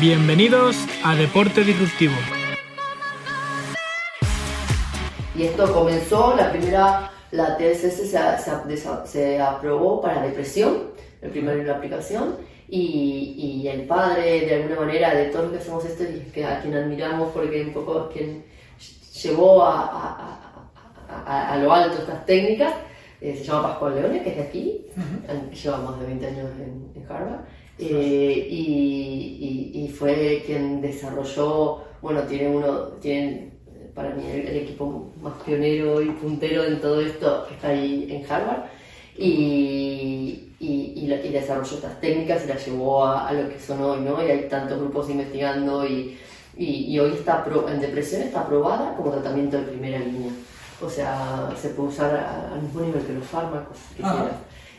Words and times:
Bienvenidos 0.00 0.76
a 1.02 1.14
Deporte 1.14 1.64
Disruptivo. 1.64 2.12
Y 5.34 5.44
esto 5.44 5.72
comenzó, 5.72 6.36
la 6.36 6.50
primera, 6.50 7.10
la 7.30 7.56
TSS 7.56 8.10
se, 8.10 9.06
se, 9.06 9.40
aprobó 9.40 10.02
para 10.02 10.20
depresión, 10.20 10.90
el 11.22 11.30
primer 11.30 11.64
la 11.64 11.76
aplicación, 11.76 12.36
y, 12.68 13.62
y, 13.62 13.68
el 13.68 13.86
padre, 13.86 14.42
de 14.42 14.54
alguna 14.56 14.80
manera, 14.80 15.14
de 15.14 15.26
todos 15.26 15.44
los 15.44 15.52
que 15.54 15.58
hacemos 15.60 15.84
esto, 15.86 16.04
y 16.04 16.30
que 16.30 16.44
a 16.44 16.60
quien 16.60 16.74
admiramos 16.74 17.32
porque 17.32 17.62
un 17.62 17.72
poco 17.72 18.10
quien 18.10 18.44
llevó 19.22 19.64
a, 19.64 20.40
a, 21.24 21.52
a, 21.52 21.56
lo 21.56 21.72
alto 21.72 21.96
estas 22.00 22.26
técnicas, 22.26 22.74
eh, 23.22 23.34
se 23.34 23.44
llama 23.44 23.68
Pascual 23.68 23.94
Leone, 23.94 24.22
que 24.22 24.28
es 24.28 24.36
de 24.36 24.42
aquí, 24.42 24.86
lleva 25.54 25.78
más 25.78 25.98
de 26.00 26.06
20 26.06 26.26
años 26.26 26.50
en, 26.58 26.92
en 26.94 27.10
Harvard, 27.10 27.40
eh, 27.78 28.48
y, 28.50 29.72
y, 29.74 29.84
y, 29.84 29.88
fue 29.88 30.42
quien 30.46 30.80
desarrolló, 30.80 31.84
bueno, 32.00 32.22
tiene 32.22 32.48
uno, 32.48 32.78
tienen 33.00 33.52
para 33.94 34.10
mí 34.10 34.22
el, 34.30 34.56
equipo 34.56 35.10
más 35.22 35.34
pionero 35.44 36.00
y 36.02 36.10
puntero 36.10 36.64
en 36.64 36.80
todo 36.80 37.00
esto 37.00 37.46
está 37.50 37.68
ahí 37.68 38.08
en 38.10 38.30
Harvard, 38.30 38.64
y, 39.16 40.52
y, 40.60 41.30
desarrolló 41.30 41.76
estas 41.76 42.00
técnicas 42.00 42.44
y 42.44 42.48
las 42.48 42.66
llevó 42.66 43.04
a, 43.04 43.28
a, 43.28 43.32
lo 43.32 43.48
que 43.48 43.60
son 43.60 43.82
hoy, 43.82 44.00
¿no? 44.00 44.22
Y 44.26 44.30
hay 44.30 44.48
tantos 44.48 44.78
grupos 44.78 45.10
investigando 45.10 45.86
y, 45.86 46.18
y, 46.56 46.98
hoy 46.98 47.12
está 47.12 47.44
en 47.68 47.80
depresión 47.80 48.22
está 48.22 48.40
aprobada 48.40 48.96
como 48.96 49.10
tratamiento 49.10 49.58
de 49.58 49.64
primera 49.64 49.98
línea. 49.98 50.32
O 50.80 50.88
sea, 50.88 51.50
se 51.60 51.70
puede 51.70 51.90
usar 51.90 52.14
al 52.52 52.62
mismo 52.62 52.80
nivel 52.80 53.02
que 53.02 53.12
los 53.12 53.26
fármacos 53.26 53.78
que 53.96 54.02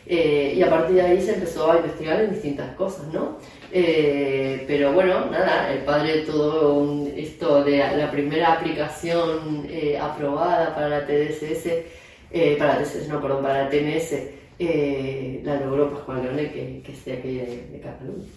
eh, 0.09 0.53
y 0.55 0.63
a 0.63 0.70
partir 0.70 0.95
de 0.95 1.02
ahí 1.02 1.21
se 1.21 1.34
empezó 1.34 1.70
a 1.70 1.77
investigar 1.77 2.21
en 2.21 2.31
distintas 2.31 2.73
cosas, 2.75 3.07
¿no? 3.13 3.38
Eh, 3.73 4.63
pero 4.66 4.93
bueno, 4.93 5.25
nada, 5.30 5.73
el 5.73 5.80
padre 5.80 6.17
de 6.17 6.22
todo 6.22 7.05
esto 7.13 7.63
de 7.66 7.77
la 7.77 8.09
primera 8.09 8.53
aplicación 8.53 9.67
eh, 9.69 10.00
aprobada 10.00 10.73
para 10.73 10.89
la 10.89 11.05
TDSS, 11.05 12.58
para 12.58 12.78
TDSS, 12.78 13.09
no, 13.09 13.22
perdón, 13.22 13.44
para 13.44 13.63
la 13.63 13.69
TMS, 13.69 15.44
la 15.44 15.59
logró 15.59 15.91
Pascual 15.91 16.23
Leone, 16.23 16.52
que, 16.52 16.81
que 16.85 16.91
es 16.94 17.03
de 17.03 17.13
aquí 17.13 17.35
de, 17.35 17.81
Cataluña. 17.83 18.28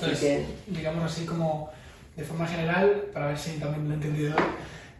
Así 0.00 0.20
que... 0.20 0.44
digamos 0.68 1.04
así 1.04 1.26
como 1.26 1.70
de 2.16 2.22
forma 2.22 2.46
general, 2.46 3.06
para 3.12 3.26
ver 3.28 3.38
si 3.38 3.58
también 3.58 3.88
lo 3.88 3.94
he 3.94 3.96
entendido 3.96 4.36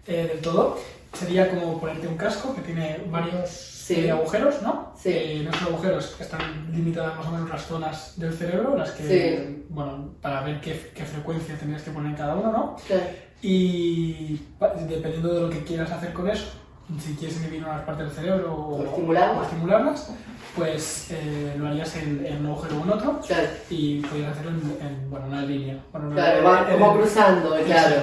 del 0.07 0.41
todo, 0.41 0.77
sería 1.15 1.51
como 1.51 1.81
ponerte 1.81 2.07
un 2.07 2.17
casco 2.17 2.55
que 2.55 2.63
tiene 2.63 3.05
varios 3.11 3.91
eh, 3.91 4.11
agujeros, 4.11 4.63
¿no? 4.63 4.93
Sí. 4.97 5.11
Eh, 5.11 5.41
nuestros 5.43 5.71
agujeros 5.71 6.17
están 6.21 6.73
limitadas 6.73 7.17
más 7.17 7.27
o 7.27 7.31
menos 7.31 7.51
las 7.51 7.67
zonas 7.67 8.19
del 8.19 8.33
cerebro, 8.33 8.77
las 8.77 8.93
que, 8.93 9.65
bueno, 9.69 10.15
para 10.21 10.43
ver 10.43 10.61
qué, 10.61 10.93
qué, 10.95 11.05
frecuencia 11.05 11.57
tendrías 11.57 11.83
que 11.83 11.91
poner 11.91 12.11
en 12.11 12.17
cada 12.17 12.35
uno, 12.35 12.53
¿no? 12.53 12.77
Sí. 12.87 12.95
Y 13.43 14.41
dependiendo 14.89 15.35
de 15.35 15.41
lo 15.43 15.51
que 15.51 15.63
quieras 15.65 15.91
hacer 15.91 16.13
con 16.13 16.29
eso, 16.29 16.47
si 16.99 17.15
quieres 17.15 17.37
inhibir 17.39 17.63
unas 17.63 17.83
partes 17.83 18.07
del 18.07 18.15
cerebro 18.15 18.55
o, 18.55 18.77
o, 18.77 18.85
estimularlas. 18.85 19.47
estimularlas, 19.47 20.11
pues 20.57 21.11
eh, 21.11 21.55
lo 21.59 21.67
harías 21.67 21.97
en, 21.97 22.25
en, 22.25 22.41
un 22.41 22.47
agujero 22.53 22.79
o 22.79 22.83
en 22.85 22.91
otro 22.91 23.21
claro. 23.27 23.49
y 23.71 24.01
podrías 24.01 24.33
hacerlo 24.33 24.51
en, 24.51 24.87
en 24.87 25.11
bueno, 25.11 25.27
una 25.27 25.43
línea. 25.43 25.79
Bueno, 25.93 26.11
claro, 26.11 26.45
va 26.45 26.69
como 26.69 26.95
cruzando, 26.95 27.57
claro. 27.67 28.03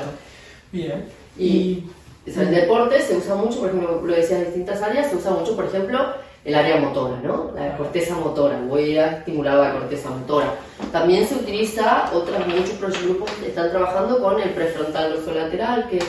Bien. 0.72 1.06
y, 1.38 1.46
y 1.46 1.92
el 2.26 2.52
deporte 2.52 3.02
se 3.02 3.18
usa 3.18 3.36
mucho, 3.36 3.60
por 3.60 3.70
ejemplo, 3.70 4.02
lo 4.04 4.14
decía 4.14 4.38
en 4.38 4.46
distintas 4.46 4.82
áreas, 4.82 5.10
se 5.10 5.16
usa 5.16 5.32
mucho, 5.32 5.56
por 5.56 5.66
ejemplo, 5.66 6.00
el 6.44 6.56
área 6.56 6.78
motora, 6.78 7.20
¿no? 7.24 7.52
La 7.56 7.78
corteza 7.78 8.16
motora, 8.16 8.60
voy 8.68 8.98
a 8.98 9.18
estimular 9.18 9.58
la 9.58 9.74
corteza 9.74 10.10
motora. 10.10 10.56
También 10.92 11.28
se 11.28 11.36
utiliza, 11.36 12.12
otros 12.14 12.48
muchos 12.48 13.04
grupos 13.04 13.32
están 13.46 13.70
trabajando 13.70 14.20
con 14.22 14.40
el 14.40 14.50
prefrontal 14.50 15.14
dorsolateral, 15.14 15.88
que 15.90 16.00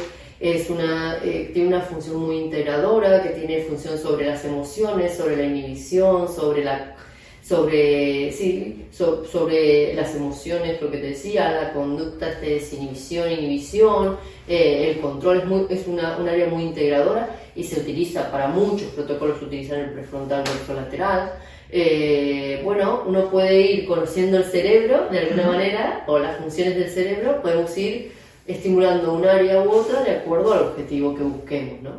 es 0.41 0.69
una, 0.70 1.19
eh, 1.22 1.50
tiene 1.54 1.69
una 1.69 1.81
función 1.82 2.16
muy 2.16 2.38
integradora, 2.38 3.22
que 3.22 3.31
tiene 3.31 3.62
función 3.62 3.98
sobre 3.98 4.26
las 4.26 4.44
emociones, 4.44 5.16
sobre 5.16 5.37
la 5.37 5.44
inhibición, 5.44 6.28
sobre 6.28 6.64
la 6.64 6.97
sobre, 7.42 8.30
sí, 8.32 8.86
sobre 8.92 9.94
las 9.94 10.14
emociones, 10.14 10.80
lo 10.80 10.91
que 10.91 10.98
te 10.98 11.08
decía, 11.08 11.50
la 11.50 11.72
conducta, 11.72 12.30
este, 12.30 12.50
desinhibición, 12.50 13.32
inhibición, 13.32 14.16
eh, 14.47 14.91
el 14.91 15.00
control 15.00 15.38
es, 15.38 15.44
muy, 15.47 15.66
es 15.69 15.86
una, 15.88 16.16
un 16.19 16.28
área 16.28 16.47
muy 16.47 16.62
integradora 16.62 17.36
y 17.56 17.64
se 17.64 17.81
utiliza 17.81 18.31
para 18.31 18.47
muchos 18.48 18.88
protocolos, 18.92 19.42
utilizar 19.42 19.78
el 19.78 19.91
prefrontal 19.91 20.44
lateral. 20.69 21.32
Eh, 21.69 22.60
bueno, 22.62 23.02
uno 23.06 23.28
puede 23.28 23.60
ir 23.60 23.86
conociendo 23.86 24.36
el 24.38 24.44
cerebro 24.44 25.08
de 25.10 25.19
alguna 25.19 25.48
manera, 25.48 26.04
o 26.06 26.19
las 26.19 26.36
funciones 26.36 26.76
del 26.76 26.91
cerebro, 26.91 27.42
podemos 27.42 27.76
ir 27.76 28.12
estimulando 28.47 29.14
un 29.14 29.26
área 29.26 29.62
u 29.62 29.70
otra 29.70 30.02
de 30.02 30.12
acuerdo 30.12 30.52
al 30.52 30.60
objetivo 30.69 31.14
que 31.14 31.22
busquemos, 31.22 31.82
¿no? 31.82 31.92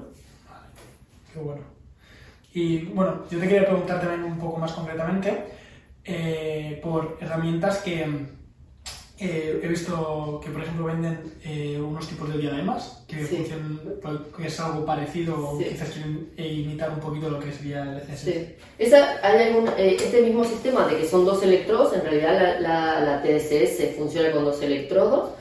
Qué 1.34 1.40
bueno. 1.40 1.73
Y 2.54 2.86
bueno, 2.86 3.24
yo 3.32 3.40
te 3.40 3.48
quería 3.48 3.66
preguntar 3.66 4.00
también 4.00 4.24
un 4.24 4.38
poco 4.38 4.58
más 4.60 4.74
concretamente 4.74 5.44
eh, 6.06 6.80
por 6.84 7.18
herramientas 7.20 7.80
que 7.80 8.06
eh, 9.20 9.60
he 9.64 9.68
visto 9.68 10.42
que, 10.44 10.50
por 10.52 10.62
ejemplo, 10.62 10.86
venden 10.86 11.20
eh, 11.46 11.80
unos 11.80 12.08
tipos 12.08 12.32
de 12.34 12.40
diademas 12.40 13.06
que, 13.08 13.26
sí. 13.26 13.38
funcionan, 13.38 13.80
que 14.36 14.48
es 14.48 14.60
algo 14.60 14.86
parecido, 14.86 15.58
Sí. 15.58 15.66
quizás 15.66 15.90
quieren 15.92 16.30
imitar 16.38 16.90
un 16.90 17.00
poquito 17.00 17.30
lo 17.30 17.40
que 17.40 17.52
sería 17.52 17.84
el 17.84 17.98
ECS. 17.98 18.20
Sí. 18.20 18.56
Esa, 18.80 19.20
hay 19.24 19.48
algún, 19.48 19.70
eh, 19.78 19.96
este 20.00 20.22
mismo 20.22 20.44
sistema 20.44 20.88
de 20.88 20.98
que 20.98 21.08
son 21.08 21.26
dos 21.26 21.42
electrodos, 21.44 21.94
en 21.94 22.02
realidad 22.02 22.60
la, 22.60 22.60
la, 22.60 23.00
la 23.00 23.24
TSS 23.24 23.96
funciona 23.98 24.32
con 24.32 24.44
dos 24.46 24.62
electrodos. 24.62 25.32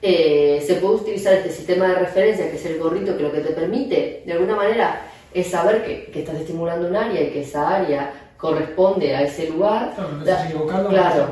Eh, 0.00 0.62
se 0.66 0.74
puede 0.76 0.94
utilizar 0.96 1.34
este 1.34 1.50
sistema 1.50 1.88
de 1.88 1.94
referencia, 1.96 2.50
que 2.50 2.56
es 2.56 2.64
el 2.66 2.78
gorrito, 2.78 3.16
que 3.16 3.22
lo 3.22 3.32
que 3.32 3.40
te 3.40 3.52
permite, 3.52 4.22
de 4.24 4.32
alguna 4.32 4.54
manera, 4.56 5.07
es 5.34 5.48
saber 5.48 5.84
que, 5.84 6.10
que 6.12 6.20
estás 6.20 6.36
estimulando 6.36 6.88
un 6.88 6.96
área 6.96 7.20
y 7.22 7.30
que 7.30 7.42
esa 7.42 7.76
área 7.76 8.12
corresponde 8.38 9.14
a 9.16 9.22
ese 9.22 9.50
lugar. 9.50 9.92
Claro, 9.94 10.12
no 10.12 10.18
estás 10.20 10.46
equivocando, 10.46 10.88
Claro. 10.90 11.28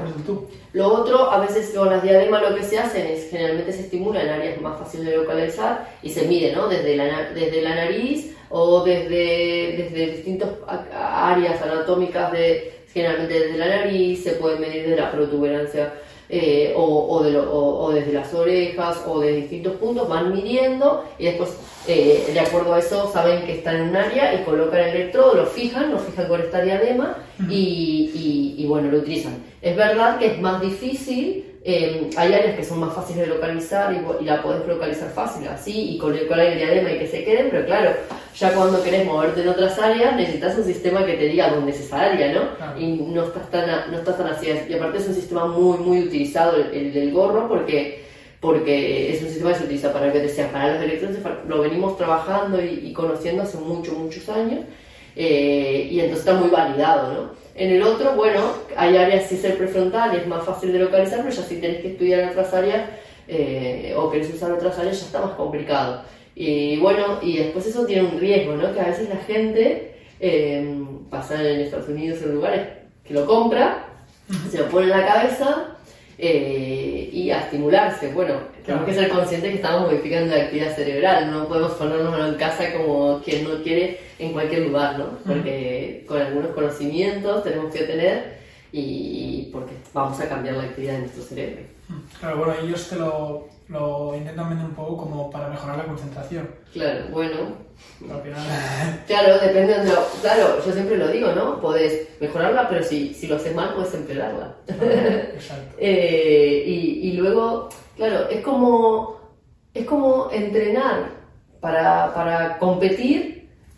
lo 0.72 0.88
otro, 0.92 1.30
a 1.30 1.38
veces 1.38 1.72
con 1.74 1.88
las 1.88 2.02
diademas 2.02 2.42
lo 2.42 2.56
que 2.56 2.64
se 2.64 2.78
hacen 2.78 3.06
es 3.06 3.30
generalmente 3.30 3.72
se 3.72 3.82
estimula 3.82 4.22
en 4.22 4.28
áreas 4.30 4.60
más 4.60 4.78
fáciles 4.78 5.06
de 5.06 5.16
localizar 5.16 5.88
y 6.02 6.10
se 6.10 6.26
mide, 6.26 6.52
¿no? 6.54 6.68
Desde 6.68 6.96
la, 6.96 7.30
desde 7.30 7.62
la 7.62 7.74
nariz 7.76 8.34
o 8.50 8.82
desde, 8.84 9.76
desde 9.78 10.12
distintas 10.16 10.48
áreas 10.92 11.62
anatómicas 11.62 12.32
de, 12.32 12.72
generalmente 12.92 13.38
desde 13.38 13.58
la 13.58 13.68
nariz, 13.68 14.24
se 14.24 14.32
puede 14.32 14.58
medir 14.58 14.88
de 14.88 14.96
la 14.96 15.12
protuberancia 15.12 15.92
eh, 16.28 16.72
o, 16.76 17.06
o, 17.08 17.22
de 17.22 17.30
lo- 17.32 17.50
o- 17.52 17.84
o 17.84 17.92
desde 17.92 18.12
las 18.12 18.32
orejas 18.34 19.02
o 19.06 19.20
de 19.20 19.32
distintos 19.36 19.74
puntos, 19.74 20.08
van 20.08 20.32
midiendo 20.34 21.04
y 21.18 21.24
después, 21.26 21.56
eh, 21.86 22.30
de 22.32 22.40
acuerdo 22.40 22.74
a 22.74 22.78
eso, 22.80 23.10
saben 23.12 23.44
que 23.46 23.52
están 23.58 23.76
en 23.76 23.82
un 23.90 23.96
área 23.96 24.34
y 24.34 24.44
colocan 24.44 24.80
el 24.80 24.96
electrodo, 24.96 25.34
lo 25.34 25.46
fijan, 25.46 25.92
lo 25.92 25.98
fijan 25.98 26.26
con 26.28 26.40
esta 26.40 26.60
diadema 26.62 27.16
y, 27.48 28.10
y- 28.14 28.54
y, 28.58 28.66
bueno, 28.66 28.90
lo 28.90 28.98
utilizan. 28.98 29.36
Es 29.62 29.76
verdad 29.76 30.18
que 30.18 30.26
es 30.26 30.40
más 30.40 30.60
difícil, 30.60 31.44
eh, 31.68 32.10
hay 32.16 32.32
áreas 32.32 32.54
que 32.56 32.64
son 32.64 32.78
más 32.78 32.94
fáciles 32.94 33.22
de 33.28 33.34
localizar 33.34 33.92
y, 33.92 34.22
y 34.22 34.26
la 34.26 34.40
podés 34.42 34.64
localizar 34.68 35.10
fácil 35.10 35.48
así 35.48 35.94
y 35.94 35.98
con 35.98 36.14
el, 36.16 36.26
con 36.28 36.38
el 36.38 36.56
diadema 36.56 36.92
y 36.92 36.98
que 37.00 37.08
se 37.08 37.24
queden, 37.24 37.48
pero 37.50 37.66
claro, 37.66 37.90
ya 38.38 38.52
cuando 38.52 38.82
querés 38.84 39.04
moverte 39.04 39.42
en 39.42 39.48
otras 39.48 39.76
áreas 39.78 40.14
necesitas 40.14 40.56
un 40.58 40.64
sistema 40.64 41.04
que 41.04 41.14
te 41.14 41.24
diga 41.28 41.50
dónde 41.50 41.72
es 41.72 41.80
esa 41.80 42.00
área, 42.02 42.32
¿no? 42.32 42.42
Y 42.78 42.86
no 42.92 43.24
estás 43.24 43.50
tan, 43.50 43.68
a- 43.68 43.86
no 43.88 43.98
estás 43.98 44.16
tan 44.16 44.28
así. 44.28 44.46
Y 44.68 44.74
aparte 44.74 44.98
es 44.98 45.08
un 45.08 45.14
sistema 45.14 45.46
muy, 45.46 45.78
muy 45.78 46.02
utilizado, 46.02 46.56
el, 46.56 46.72
el 46.72 46.92
del 46.94 47.10
gorro, 47.12 47.48
porque, 47.48 48.04
porque 48.40 49.12
es 49.12 49.22
un 49.22 49.28
sistema 49.28 49.50
que 49.52 49.58
se 49.58 49.64
utiliza 49.64 49.92
para 49.92 50.12
que 50.12 50.28
sea 50.28 50.52
para 50.52 50.74
los 50.74 50.82
electrones, 50.84 51.18
lo 51.48 51.60
venimos 51.62 51.96
trabajando 51.96 52.62
y, 52.62 52.80
y 52.84 52.92
conociendo 52.92 53.42
hace 53.42 53.58
muchos, 53.58 53.94
muchos 53.98 54.28
años, 54.28 54.60
eh, 55.16 55.88
y 55.90 55.98
entonces 56.00 56.26
está 56.26 56.34
muy 56.38 56.50
validado, 56.50 57.12
¿no? 57.12 57.45
En 57.58 57.70
el 57.70 57.82
otro, 57.82 58.14
bueno, 58.14 58.52
hay 58.76 58.98
áreas, 58.98 59.28
si 59.28 59.36
es 59.36 59.44
el 59.44 59.54
prefrontal, 59.54 60.14
es 60.14 60.26
más 60.26 60.44
fácil 60.44 60.72
de 60.72 60.78
localizar, 60.78 61.22
pero 61.22 61.34
ya 61.34 61.42
si 61.42 61.56
tenés 61.56 61.80
que 61.80 61.92
estudiar 61.92 62.28
otras 62.28 62.52
áreas 62.52 62.90
eh, 63.26 63.94
o 63.96 64.10
querés 64.10 64.32
usar 64.32 64.52
otras 64.52 64.78
áreas, 64.78 65.00
ya 65.00 65.06
está 65.06 65.22
más 65.22 65.32
complicado. 65.36 66.02
Y 66.34 66.76
bueno, 66.76 67.18
y 67.22 67.38
después 67.38 67.66
eso 67.66 67.86
tiene 67.86 68.02
un 68.02 68.20
riesgo, 68.20 68.56
¿no? 68.56 68.74
Que 68.74 68.80
a 68.80 68.88
veces 68.88 69.08
la 69.08 69.16
gente 69.16 69.96
eh, 70.20 70.84
pasa 71.08 71.42
en 71.42 71.60
Estados 71.60 71.88
Unidos 71.88 72.20
en 72.22 72.34
lugares 72.34 72.68
que 73.02 73.14
lo 73.14 73.24
compra, 73.24 73.86
se 74.50 74.58
lo 74.58 74.68
pone 74.68 74.84
en 74.84 74.90
la 74.90 75.06
cabeza 75.06 75.75
eh, 76.18 77.10
y 77.12 77.30
a 77.30 77.40
estimularse. 77.40 78.12
Bueno, 78.12 78.34
tenemos 78.64 78.86
que 78.86 78.94
ser 78.94 79.08
conscientes 79.08 79.50
que 79.50 79.56
estamos 79.56 79.90
modificando 79.90 80.34
la 80.34 80.42
actividad 80.42 80.74
cerebral, 80.74 81.30
no 81.30 81.46
podemos 81.46 81.72
ponernos 81.72 82.28
en 82.28 82.34
casa 82.36 82.72
como 82.72 83.20
quien 83.22 83.44
no 83.44 83.62
quiere 83.62 84.00
en 84.18 84.32
cualquier 84.32 84.62
lugar, 84.66 84.98
¿no? 84.98 85.18
Porque 85.26 86.04
con 86.06 86.20
algunos 86.20 86.52
conocimientos 86.52 87.44
tenemos 87.44 87.72
que 87.72 87.84
tener 87.84 88.36
y 88.78 89.48
porque 89.52 89.74
vamos 89.94 90.20
a 90.20 90.28
cambiar 90.28 90.56
la 90.56 90.64
actividad 90.64 90.94
de 90.94 90.98
nuestro 91.00 91.22
cerebro. 91.22 91.62
Claro, 92.20 92.36
bueno, 92.38 92.54
ellos 92.62 92.88
te 92.88 92.96
lo, 92.96 93.48
lo 93.68 94.14
intentan 94.14 94.50
vender 94.50 94.66
un 94.66 94.74
poco 94.74 94.96
como 94.98 95.30
para 95.30 95.48
mejorar 95.48 95.78
la 95.78 95.84
concentración. 95.84 96.48
Claro, 96.72 97.06
bueno. 97.10 97.66
Final... 97.98 99.02
Claro, 99.06 99.38
depende 99.38 99.78
de 99.78 99.84
lo... 99.84 100.06
Claro, 100.20 100.64
yo 100.64 100.72
siempre 100.72 100.96
lo 100.98 101.08
digo, 101.08 101.32
¿no? 101.32 101.60
Podés 101.60 102.08
mejorarla, 102.20 102.68
pero 102.68 102.82
si, 102.82 103.14
si 103.14 103.26
lo 103.26 103.36
haces 103.36 103.54
mal, 103.54 103.74
puedes 103.74 103.94
empeorarla. 103.94 104.56
Exacto. 104.66 105.76
Eh, 105.78 106.64
y, 106.66 107.08
y 107.08 107.12
luego, 107.12 107.68
claro, 107.96 108.28
es 108.28 108.42
como, 108.42 109.20
es 109.72 109.84
como 109.84 110.30
entrenar 110.30 111.10
para, 111.60 112.12
para 112.14 112.58
competir 112.58 113.35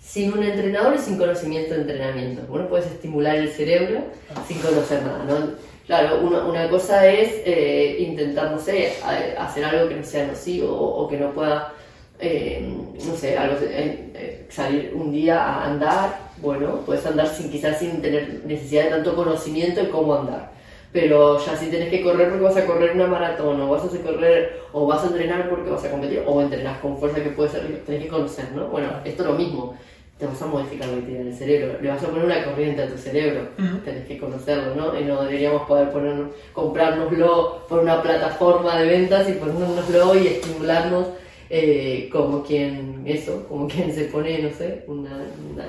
sin 0.09 0.33
un 0.33 0.43
entrenador 0.43 0.95
y 0.95 0.99
sin 0.99 1.19
conocimiento 1.19 1.75
de 1.75 1.83
entrenamiento. 1.83 2.41
Bueno, 2.49 2.67
puedes 2.67 2.87
estimular 2.87 3.37
el 3.37 3.51
cerebro 3.51 4.05
sin 4.47 4.59
conocer 4.59 5.03
nada, 5.03 5.23
¿no? 5.25 5.53
Claro, 5.87 6.21
una, 6.21 6.45
una 6.45 6.71
cosa 6.71 7.07
es 7.07 7.43
eh, 7.45 7.97
intentar, 8.01 8.51
no 8.51 8.59
sé, 8.59 8.95
hacer 9.39 9.65
algo 9.67 9.89
que 9.89 9.97
no 9.97 10.05
sea 10.05 10.27
nocivo 10.27 10.73
o, 10.75 11.05
o 11.05 11.09
que 11.09 11.19
no 11.19 11.33
pueda, 11.33 11.75
eh, 12.19 12.67
no 13.07 13.15
sé, 13.15 13.37
algo, 13.37 13.57
eh, 13.63 14.11
eh, 14.15 14.47
salir 14.49 14.93
un 14.95 15.13
día 15.13 15.43
a 15.43 15.67
andar, 15.67 16.19
bueno, 16.41 16.81
puedes 16.87 17.05
andar 17.05 17.27
sin 17.29 17.51
quizás 17.51 17.79
sin 17.79 18.01
tener 18.01 18.43
necesidad 18.47 18.85
de 18.85 18.91
tanto 18.91 19.15
conocimiento 19.15 19.83
de 19.83 19.91
cómo 19.91 20.15
andar. 20.15 20.53
Pero 20.91 21.39
ya 21.45 21.55
si 21.55 21.67
tienes 21.67 21.91
que 21.91 22.03
correr 22.03 22.31
porque 22.31 22.45
vas 22.45 22.57
a 22.57 22.65
correr 22.65 22.93
una 22.95 23.07
maratón, 23.07 23.61
o 23.61 23.69
vas 23.69 23.85
a 23.85 23.99
correr, 23.99 24.61
o 24.73 24.87
vas 24.87 25.05
a 25.05 25.09
entrenar 25.09 25.51
porque 25.51 25.71
vas 25.71 25.85
a 25.85 25.91
competir, 25.91 26.23
o 26.27 26.41
entrenas 26.41 26.79
con 26.79 26.97
fuerza 26.99 27.23
que 27.23 27.29
puede 27.31 27.51
ser, 27.51 27.83
tenés 27.85 28.05
que 28.05 28.09
conocer, 28.09 28.53
¿no? 28.55 28.69
Bueno, 28.69 28.89
esto 29.05 29.23
es 29.23 29.29
lo 29.29 29.35
mismo. 29.35 29.75
Te 30.19 30.27
vas 30.27 30.43
a 30.43 30.47
modificar 30.47 30.89
la 30.89 30.97
actividad 30.99 31.25
del 31.25 31.35
cerebro, 31.35 31.79
le 31.81 31.89
vas 31.91 32.03
a 32.03 32.09
poner 32.09 32.25
una 32.25 32.45
corriente 32.45 32.83
a 32.83 32.89
tu 32.89 32.99
cerebro, 32.99 33.49
Ujú. 33.57 33.79
tenés 33.85 34.05
que 34.07 34.19
conocerlo, 34.19 34.75
¿no? 34.75 34.99
Y 34.99 35.05
no 35.05 35.23
deberíamos 35.23 35.63
poder 35.69 35.91
ponernos, 35.93 36.31
comprárnoslo 36.53 37.67
por 37.69 37.81
una 37.81 38.03
plataforma 38.03 38.81
de 38.81 38.89
ventas 38.89 39.29
y 39.29 39.33
ponérnoslo 39.33 40.15
y 40.23 40.27
estimularnos 40.27 41.07
eh, 41.51 42.09
como 42.13 42.43
quien, 42.43 43.03
eso, 43.07 43.47
como 43.49 43.69
quien 43.69 43.95
se 43.95 44.05
pone, 44.05 44.39
no 44.43 44.51
sé, 44.51 44.85
una, 44.87 45.23
una, 45.53 45.67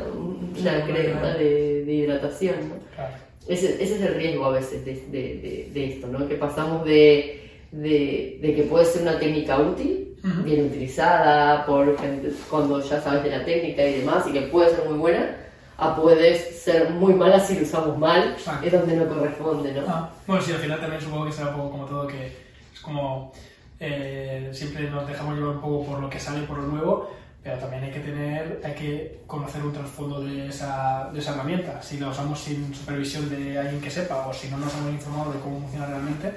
una 0.60 0.86
crema 0.86 1.34
de, 1.36 1.86
de 1.86 1.94
hidratación, 1.94 2.56
¿no? 2.70 2.76
Claro. 2.96 3.14
Ese, 3.48 3.82
ese 3.84 3.96
es 3.96 4.02
el 4.02 4.16
riesgo 4.16 4.46
a 4.46 4.52
veces 4.52 4.84
de, 4.86 4.94
de- 5.12 5.38
de- 5.38 5.70
de 5.74 5.86
esto, 5.86 6.08
¿no? 6.08 6.28
Que 6.28 6.36
pasamos 6.36 6.86
de, 6.86 7.50
de, 7.72 8.40
de 8.42 8.56
que 8.56 8.64
puede 8.64 8.86
ser 8.86 9.04
una 9.04 9.18
técnica 9.20 9.60
útil, 9.60 10.09
Ujú. 10.24 10.44
bien 10.44 10.66
utilizada 10.66 11.66
por 11.66 11.98
gente 11.98 12.32
cuando 12.50 12.82
ya 12.82 13.02
sabes 13.02 13.24
de 13.24 13.30
la 13.38 13.46
técnica 13.46 13.84
y 13.86 14.00
demás, 14.00 14.26
y 14.28 14.34
que 14.34 14.42
puede 14.44 14.76
ser 14.76 14.86
muy 14.86 14.98
buena, 14.98 15.36
a 15.78 15.96
puedes 15.96 16.62
ser 16.62 16.90
muy 16.90 17.14
mala 17.14 17.40
si 17.40 17.56
lo 17.56 17.64
usamos 17.64 17.98
mal, 17.98 18.34
Exacto. 18.34 18.66
es 18.66 18.72
donde 18.74 18.96
no 18.98 19.08
corresponde, 19.08 19.74
¿no? 19.74 19.84
Ah, 19.88 20.10
bueno, 20.28 20.42
sí, 20.42 20.52
al 20.52 20.58
final 20.60 20.80
también 20.80 21.02
supongo 21.02 21.26
que 21.26 21.32
será 21.32 21.50
un 21.50 21.56
poco 21.56 21.72
como 21.72 21.86
todo, 21.86 22.08
que 22.08 22.28
es 22.74 22.80
como 22.82 23.32
eh, 23.80 24.50
siempre 24.52 24.90
nos 24.90 25.08
dejamos 25.08 25.36
llevar 25.36 25.56
un 25.56 25.62
poco 25.62 25.86
por 25.86 26.00
lo 26.02 26.10
que 26.10 26.20
sale, 26.20 26.46
por 26.46 26.58
lo 26.58 26.64
nuevo, 26.68 27.10
pero 27.42 27.58
también 27.58 27.86
hay 27.86 27.92
que 27.92 28.02
tener, 28.02 28.62
hay 28.66 28.74
que 28.74 29.20
conocer 29.26 29.64
un 29.64 29.72
trasfondo 29.72 30.20
de 30.20 30.48
esa, 30.50 31.10
de 31.14 31.20
esa 31.20 31.34
herramienta. 31.34 31.82
Si 31.82 31.98
la 31.98 32.10
usamos 32.10 32.38
sin 32.42 32.76
supervisión 32.76 33.30
de 33.30 33.58
alguien 33.58 33.80
que 33.80 33.90
sepa 33.90 34.28
o 34.28 34.34
si 34.34 34.50
no 34.50 34.58
nos 34.58 34.74
hemos 34.76 34.92
informado 34.92 35.32
de 35.32 35.40
cómo 35.40 35.62
funciona 35.62 35.86
realmente, 35.88 36.34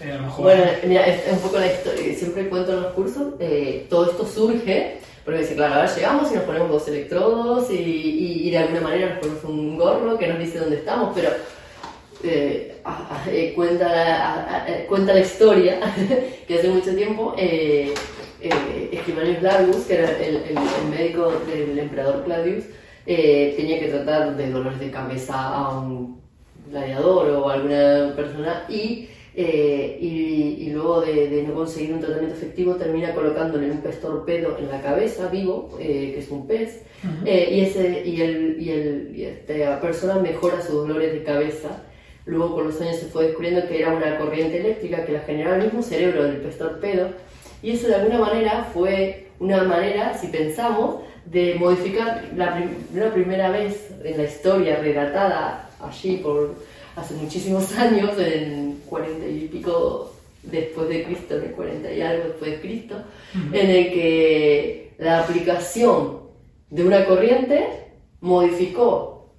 a. 0.00 0.42
Bueno, 0.42 0.62
mira, 0.86 1.06
es, 1.06 1.32
un 1.32 1.38
poco 1.40 1.58
la 1.58 1.72
historia 1.72 2.14
siempre 2.14 2.48
cuento 2.48 2.72
en 2.72 2.82
los 2.82 2.92
cursos. 2.94 3.34
eh, 3.40 3.86
todo 3.90 4.10
esto 4.10 4.26
surge 4.26 4.98
porque 5.24 5.40
dice, 5.40 5.56
claro, 5.56 5.74
ahora 5.74 5.94
llegamos 5.94 6.30
y 6.32 6.34
nos 6.36 6.44
ponemos 6.44 6.70
dos 6.70 6.88
electrodos 6.88 7.70
y, 7.70 8.50
de 8.50 8.56
alguna 8.58 8.80
manera 8.80 9.10
nos 9.10 9.18
ponemos 9.18 9.44
un 9.44 9.76
gorro 9.76 10.16
que 10.18 10.26
nos 10.28 10.38
dice 10.38 10.58
dónde 10.58 10.76
estamos, 10.76 11.12
pero 11.14 11.30
eh, 12.24 12.80
a- 12.84 13.24
a- 13.26 13.30
eh, 13.30 13.52
cuenta, 13.54 13.86
a- 13.88 14.56
a- 14.64 14.68
eh, 14.68 14.86
cuenta 14.88 15.12
la 15.12 15.20
historia 15.20 15.80
que 16.48 16.58
hace 16.58 16.68
mucho 16.68 16.94
tiempo 16.94 17.34
eh, 17.36 17.92
eh, 18.40 18.88
Esquimanius 18.92 19.42
Largus, 19.42 19.84
que 19.84 19.94
era 19.94 20.10
el, 20.18 20.36
el- 20.36 20.88
médico 20.90 21.30
del 21.46 21.78
emperador 21.78 22.24
Claudius, 22.24 22.64
tenía 23.04 23.78
que 23.80 23.88
tratar 23.88 24.36
de 24.36 24.50
dolores 24.50 24.78
de 24.80 24.90
cabeza 24.90 25.34
a 25.34 25.78
un 25.80 26.20
gladiador 26.70 27.28
o 27.30 27.48
alguna 27.50 28.12
persona 28.16 28.64
y, 28.68 29.08
eh, 29.40 29.96
y, 30.00 30.64
y 30.66 30.70
luego 30.70 31.00
de, 31.02 31.28
de 31.28 31.42
no 31.44 31.54
conseguir 31.54 31.92
un 31.94 32.00
tratamiento 32.00 32.34
efectivo 32.34 32.74
termina 32.74 33.14
colocándole 33.14 33.70
un 33.70 33.78
pez 33.78 34.00
torpedo 34.00 34.56
en 34.58 34.68
la 34.68 34.80
cabeza 34.82 35.28
vivo, 35.28 35.78
eh, 35.78 36.10
que 36.12 36.18
es 36.18 36.28
un 36.28 36.48
pez, 36.48 36.82
eh, 37.24 37.48
y, 37.52 37.60
ese, 37.60 38.02
y, 38.04 38.20
el, 38.20 38.56
y, 38.60 38.70
el, 38.70 39.12
y 39.14 39.24
esta 39.26 39.80
persona 39.80 40.16
mejora 40.18 40.60
sus 40.60 40.74
dolores 40.88 41.12
de 41.12 41.22
cabeza. 41.22 41.84
Luego 42.26 42.56
con 42.56 42.64
los 42.66 42.80
años 42.80 42.96
se 42.96 43.06
fue 43.06 43.26
descubriendo 43.28 43.66
que 43.68 43.78
era 43.78 43.92
una 43.94 44.18
corriente 44.18 44.58
eléctrica 44.58 45.04
que 45.06 45.12
la 45.12 45.20
generaba 45.20 45.56
el 45.58 45.64
mismo 45.66 45.82
cerebro 45.82 46.24
del 46.24 46.38
pez 46.38 46.58
torpedo 46.58 47.08
y 47.62 47.70
eso 47.70 47.86
de 47.86 47.94
alguna 47.94 48.18
manera 48.18 48.68
fue 48.74 49.28
una 49.38 49.62
manera, 49.62 50.18
si 50.18 50.26
pensamos, 50.26 50.96
de 51.26 51.54
modificar 51.54 52.24
la 52.36 52.54
prim- 52.56 52.74
una 52.92 53.12
primera 53.14 53.50
vez 53.50 53.90
en 54.02 54.16
la 54.16 54.24
historia 54.24 54.76
relatada 54.80 55.70
allí 55.80 56.16
por 56.16 56.54
hace 56.96 57.14
muchísimos 57.14 57.72
años, 57.78 58.10
en 58.18 58.67
40 58.88 59.26
y 59.26 59.48
pico 59.48 60.12
después 60.42 60.88
de 60.88 61.04
Cristo, 61.04 61.36
en 61.36 61.44
el 61.44 61.52
40 61.52 61.92
y 61.92 62.02
algo 62.02 62.24
después 62.24 62.50
de 62.50 62.60
Cristo, 62.60 62.94
en 63.52 63.70
el 63.70 63.92
que 63.92 64.92
la 64.98 65.20
aplicación 65.20 66.20
de 66.70 66.84
una 66.84 67.04
corriente 67.04 67.66
modificó 68.20 69.32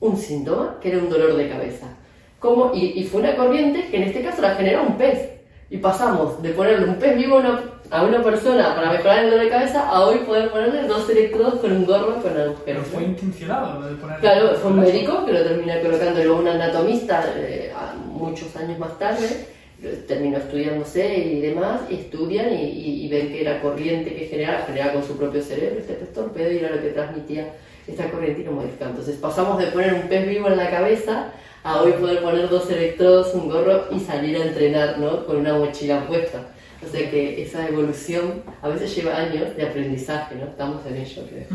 un 0.00 0.16
síntoma, 0.16 0.78
que 0.80 0.90
era 0.90 0.98
un 0.98 1.10
dolor 1.10 1.34
de 1.34 1.48
cabeza. 1.48 1.96
Como, 2.38 2.72
y, 2.74 2.98
y 2.98 3.04
fue 3.04 3.20
una 3.20 3.36
corriente 3.36 3.88
que 3.90 3.98
en 3.98 4.04
este 4.04 4.22
caso 4.22 4.40
la 4.40 4.54
generó 4.54 4.82
un 4.82 4.96
pez. 4.96 5.39
Y 5.70 5.78
pasamos 5.78 6.42
de 6.42 6.50
ponerle 6.50 6.86
un 6.88 6.96
pez 6.96 7.16
vivo 7.16 7.36
a 7.36 7.40
una, 7.40 7.60
a 7.90 8.02
una 8.02 8.22
persona 8.22 8.74
para 8.74 8.90
mejorar 8.92 9.24
el 9.24 9.30
dolor 9.30 9.44
de 9.44 9.50
cabeza 9.50 9.88
a 9.88 10.04
hoy 10.04 10.18
poder 10.18 10.50
ponerle 10.50 10.82
dos 10.88 11.08
electrodos 11.08 11.60
con 11.60 11.70
un 11.72 11.86
gorro 11.86 12.14
con 12.14 12.22
Pero 12.24 12.42
agujeros. 12.50 12.86
fue 12.88 13.02
intencionado 13.04 13.80
lo 13.80 13.86
de 13.88 13.94
poner... 13.94 14.18
Claro, 14.18 14.54
fue 14.56 14.70
un 14.72 14.80
médico 14.80 15.24
que 15.24 15.32
lo 15.32 15.42
termina 15.44 15.76
luego 16.24 16.40
un 16.40 16.48
anatomista 16.48 17.24
eh, 17.36 17.72
muchos 18.06 18.54
años 18.56 18.78
más 18.80 18.98
tarde, 18.98 19.46
terminó 20.08 20.38
estudiándose 20.38 21.16
y 21.18 21.40
demás, 21.40 21.82
y 21.88 21.94
estudian 21.94 22.52
y, 22.52 22.62
y- 22.64 23.04
y 23.06 23.08
ven 23.08 23.28
que 23.28 23.40
era 23.40 23.62
corriente 23.62 24.12
que 24.14 24.26
generaba, 24.26 24.64
generaba 24.66 24.92
con 24.94 25.04
su 25.04 25.16
propio 25.16 25.40
cerebro 25.40 25.78
este 25.78 25.94
pez 25.94 26.12
torpedo 26.12 26.50
y 26.52 26.58
era 26.58 26.74
lo 26.74 26.82
que 26.82 26.88
transmitía 26.88 27.46
esta 27.90 28.10
corriente 28.10 28.42
y 28.42 28.44
lo. 28.44 28.86
Entonces 28.86 29.16
pasamos 29.16 29.58
de 29.58 29.66
poner 29.66 29.94
un 29.94 30.02
pez 30.08 30.26
vivo 30.28 30.48
en 30.48 30.56
la 30.56 30.70
cabeza 30.70 31.32
a 31.62 31.82
hoy 31.82 31.92
poder 31.92 32.22
poner 32.22 32.48
dos 32.48 32.70
electrodos, 32.70 33.34
un 33.34 33.48
gorro 33.48 33.86
y 33.90 34.00
salir 34.00 34.36
a 34.36 34.44
entrenar, 34.46 34.98
¿no? 34.98 35.26
Con 35.26 35.36
una 35.36 35.54
mochila 35.54 36.06
puesta. 36.06 36.46
O 36.86 36.90
sea 36.90 37.10
que 37.10 37.42
esa 37.42 37.68
evolución 37.68 38.42
a 38.62 38.68
veces 38.68 38.94
lleva 38.96 39.16
años 39.16 39.54
de 39.56 39.66
aprendizaje, 39.66 40.36
¿no? 40.36 40.44
Estamos 40.46 40.84
en 40.86 40.96
ello, 40.96 41.22
creo. 41.28 41.46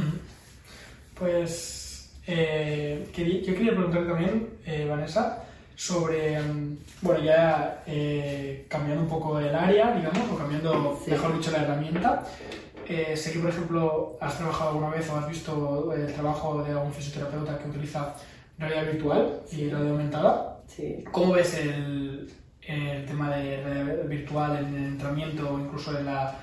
Pues 1.17 2.11
eh, 2.27 3.05
yo 3.15 3.53
quería 3.53 3.71
preguntar 3.71 4.05
también, 4.07 4.49
eh, 4.65 4.85
Vanessa, 4.89 5.43
sobre, 5.75 6.39
mm, 6.39 6.77
bueno, 7.01 7.23
ya 7.23 7.83
eh, 7.87 8.65
cambiando 8.67 9.03
un 9.03 9.09
poco 9.09 9.39
el 9.39 9.53
área, 9.53 9.91
digamos, 9.95 10.31
o 10.31 10.37
cambiando, 10.37 10.99
Sí. 11.03 11.11
mejor 11.11 11.37
dicho, 11.37 11.51
la 11.51 11.63
herramienta. 11.63 12.23
Eh, 12.87 13.15
sé 13.17 13.31
que, 13.31 13.39
por 13.39 13.49
ejemplo, 13.49 14.17
has 14.21 14.37
trabajado 14.37 14.71
alguna 14.71 14.89
vez 14.89 15.09
o 15.09 15.17
has 15.17 15.27
visto 15.27 15.93
el 15.93 16.13
trabajo 16.13 16.63
de 16.63 16.71
algún 16.71 16.93
fisioterapeuta 16.93 17.57
que 17.57 17.69
utiliza 17.69 18.13
realidad 18.57 18.91
virtual 18.93 19.41
y 19.51 19.69
realidad 19.69 19.91
aumentada. 19.91 20.57
Sí. 20.67 21.03
¿Cómo 21.11 21.33
ves 21.33 21.57
el, 21.57 22.31
el 22.61 23.05
tema 23.05 23.35
de 23.35 23.63
realidad 23.63 24.05
virtual 24.05 24.57
en 24.57 24.75
el 24.75 24.83
entrenamiento 24.83 25.49
o 25.49 25.59
incluso 25.59 25.97
en 25.97 26.05
la 26.05 26.35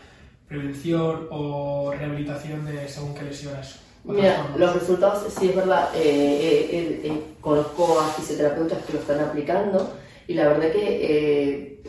prevención 0.49 1.29
o 1.31 1.93
rehabilitación 1.97 2.65
de 2.65 2.89
según 2.89 3.15
qué 3.15 3.23
lesiones? 3.23 3.81
Mira, 4.05 4.49
los 4.57 4.75
resultados, 4.75 5.33
sí 5.33 5.51
es 5.51 5.57
verdad, 5.57 5.91
eh, 5.95 6.01
eh, 6.01 6.69
eh, 6.73 7.01
eh, 7.05 7.23
conozco 7.41 8.01
a 8.01 8.09
fisioterapeutas 8.09 8.85
que 8.85 8.95
lo 8.95 8.99
están 8.99 9.21
aplicando 9.21 9.95
y 10.29 10.35
la 10.35 10.49
verdad 10.49 10.71
que 10.71 10.79
eh, 10.81 11.83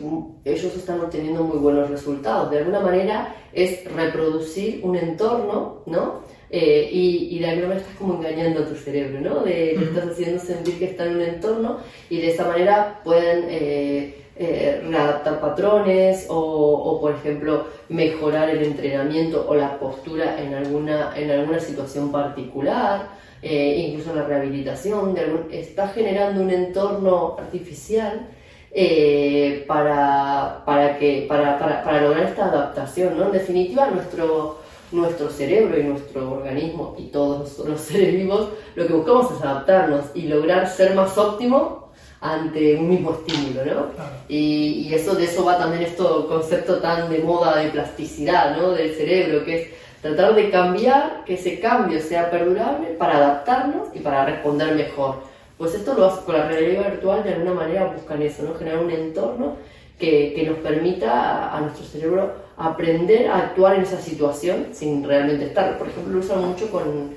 ellos 0.44 0.76
están 0.76 1.00
obteniendo 1.00 1.44
muy 1.44 1.58
buenos 1.58 1.90
resultados. 1.90 2.50
De 2.50 2.58
alguna 2.58 2.80
manera 2.80 3.34
es 3.52 3.84
reproducir 3.92 4.80
un 4.82 4.96
entorno, 4.96 5.82
¿no? 5.86 6.22
Eh, 6.50 6.88
y, 6.92 7.36
y 7.36 7.38
de 7.40 7.46
alguna 7.46 7.68
manera 7.68 7.86
estás 7.86 7.98
como 7.98 8.14
engañando 8.14 8.62
a 8.62 8.66
tu 8.66 8.74
cerebro, 8.74 9.20
¿no? 9.20 9.40
De, 9.40 9.74
le 9.76 9.84
estás 9.86 10.10
haciendo 10.10 10.40
sentir 10.40 10.78
que 10.78 10.84
está 10.86 11.06
en 11.06 11.16
un 11.16 11.22
entorno 11.22 11.78
y 12.10 12.20
de 12.20 12.28
esa 12.28 12.46
manera 12.46 13.00
pueden 13.02 13.46
eh, 13.48 14.24
eh, 14.36 14.82
readaptar 14.88 15.40
patrones 15.40 16.26
o, 16.28 16.36
o, 16.36 17.00
por 17.00 17.14
ejemplo, 17.14 17.66
mejorar 17.88 18.50
el 18.50 18.62
entrenamiento 18.62 19.46
o 19.48 19.54
la 19.54 19.78
postura 19.78 20.40
en 20.40 20.54
alguna, 20.54 21.12
en 21.16 21.30
alguna 21.30 21.60
situación 21.60 22.12
particular, 22.12 23.08
eh, 23.44 23.86
incluso 23.88 24.14
la 24.14 24.24
rehabilitación. 24.24 25.14
De 25.14 25.20
algún- 25.20 25.48
está 25.52 25.88
generando 25.88 26.40
un 26.42 26.50
entorno 26.50 27.36
artificial 27.38 28.28
eh, 28.72 29.64
para, 29.68 30.62
para, 30.66 30.98
que, 30.98 31.26
para, 31.28 31.58
para, 31.58 31.84
para 31.84 32.00
lograr 32.00 32.24
esta 32.24 32.46
adaptación. 32.46 33.16
¿no? 33.16 33.26
En 33.26 33.32
definitiva, 33.32 33.86
nuestro, 33.90 34.58
nuestro 34.92 35.30
cerebro 35.30 35.78
y 35.78 35.84
nuestro 35.84 36.32
organismo 36.32 36.96
y 36.98 37.04
todos 37.06 37.58
los 37.60 37.80
seres 37.80 38.12
vivos, 38.14 38.48
lo 38.74 38.86
que 38.86 38.92
buscamos 38.92 39.30
es 39.32 39.42
adaptarnos 39.42 40.06
y 40.14 40.22
lograr 40.22 40.66
ser 40.68 40.94
más 40.94 41.16
óptimo 41.18 41.84
ante 42.20 42.76
un 42.76 42.88
mismo 42.88 43.12
estímulo, 43.12 43.64
¿no? 43.66 43.88
Claro. 43.94 44.10
Y, 44.28 44.86
y 44.88 44.94
eso 44.94 45.14
de 45.14 45.24
eso 45.24 45.44
va 45.44 45.58
también 45.58 45.82
este 45.82 46.02
concepto 46.26 46.78
tan 46.80 47.10
de 47.10 47.18
moda 47.18 47.58
de 47.58 47.68
plasticidad, 47.68 48.56
¿no? 48.56 48.70
Del 48.70 48.94
cerebro, 48.94 49.44
que 49.44 49.60
es 49.62 49.68
tratar 50.04 50.34
de 50.34 50.50
cambiar, 50.50 51.24
que 51.24 51.32
ese 51.32 51.60
cambio 51.60 51.98
sea 51.98 52.30
perdurable 52.30 52.88
para 52.88 53.16
adaptarnos 53.16 53.88
y 53.94 54.00
para 54.00 54.26
responder 54.26 54.74
mejor. 54.74 55.22
Pues 55.56 55.74
esto 55.74 55.94
lo 55.94 56.04
hace 56.04 56.22
con 56.26 56.36
la 56.36 56.46
realidad 56.46 56.90
virtual, 56.90 57.24
de 57.24 57.32
alguna 57.32 57.54
manera 57.54 57.86
buscan 57.86 58.20
eso, 58.20 58.42
¿no? 58.42 58.54
Generar 58.54 58.84
un 58.84 58.90
entorno 58.90 59.56
que, 59.98 60.34
que 60.36 60.44
nos 60.44 60.58
permita 60.58 61.56
a, 61.56 61.58
nuestro 61.62 61.86
cerebro 61.86 62.34
aprender 62.58 63.28
a 63.28 63.38
actuar 63.38 63.76
en 63.76 63.82
esa 63.82 63.98
situación 63.98 64.66
sin 64.72 65.02
realmente 65.02 65.46
estar. 65.46 65.78
Por 65.78 65.88
ejemplo, 65.88 66.12
lo 66.12 66.18
usan 66.18 66.50
mucho 66.50 66.70
con, 66.70 67.14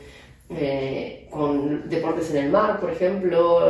eh, 0.52 1.28
con 1.30 1.90
deportes 1.90 2.32
en 2.32 2.46
el 2.46 2.52
mar, 2.52 2.80
por 2.80 2.92
ejemplo, 2.92 3.70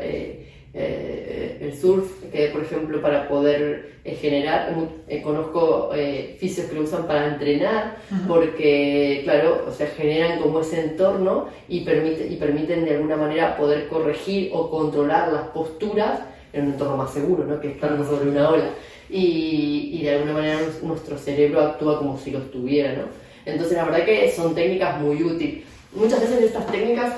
eh, 0.00 0.51
eh, 0.74 1.58
el 1.60 1.76
surf, 1.78 2.10
que 2.32 2.46
por 2.48 2.62
ejemplo 2.62 3.02
para 3.02 3.28
poder 3.28 3.92
eh, 4.04 4.14
generar, 4.14 4.74
eh, 5.06 5.20
conozco 5.20 5.90
fisios 6.38 6.66
que 6.66 6.74
lo 6.74 6.82
usan 6.82 7.06
para 7.06 7.28
entrenar, 7.28 7.96
porque 8.26 9.20
claro, 9.24 9.66
o 9.68 9.72
sea, 9.72 9.86
generan 9.88 10.40
como 10.40 10.60
ese 10.60 10.80
entorno 10.80 11.48
y, 11.68 11.80
permite, 11.80 12.26
y 12.26 12.36
permiten 12.36 12.84
de 12.86 12.92
alguna 12.96 13.16
manera 13.16 13.56
poder 13.56 13.88
corregir 13.88 14.50
o 14.54 14.70
controlar 14.70 15.32
las 15.32 15.48
posturas 15.48 16.20
en 16.52 16.66
un 16.66 16.72
entorno 16.72 16.96
más 16.96 17.12
seguro, 17.12 17.44
¿no? 17.44 17.60
que 17.60 17.72
estando 17.72 18.04
sobre 18.04 18.30
una 18.30 18.48
ola. 18.48 18.70
Y, 19.10 19.90
y, 19.92 20.02
de 20.02 20.14
alguna 20.14 20.32
manera 20.32 20.58
nuestro 20.82 21.18
cerebro 21.18 21.60
actúa 21.60 21.98
como 21.98 22.18
si 22.18 22.30
lo 22.30 22.38
estuviera. 22.38 22.94
¿no? 22.94 23.04
Entonces 23.44 23.76
la 23.76 23.84
verdad 23.84 24.06
que 24.06 24.32
son 24.32 24.54
técnicas 24.54 24.98
muy 25.00 25.22
útiles. 25.22 25.64
Muchas 25.94 26.20
veces 26.20 26.44
estas 26.44 26.66
técnicas 26.68 27.12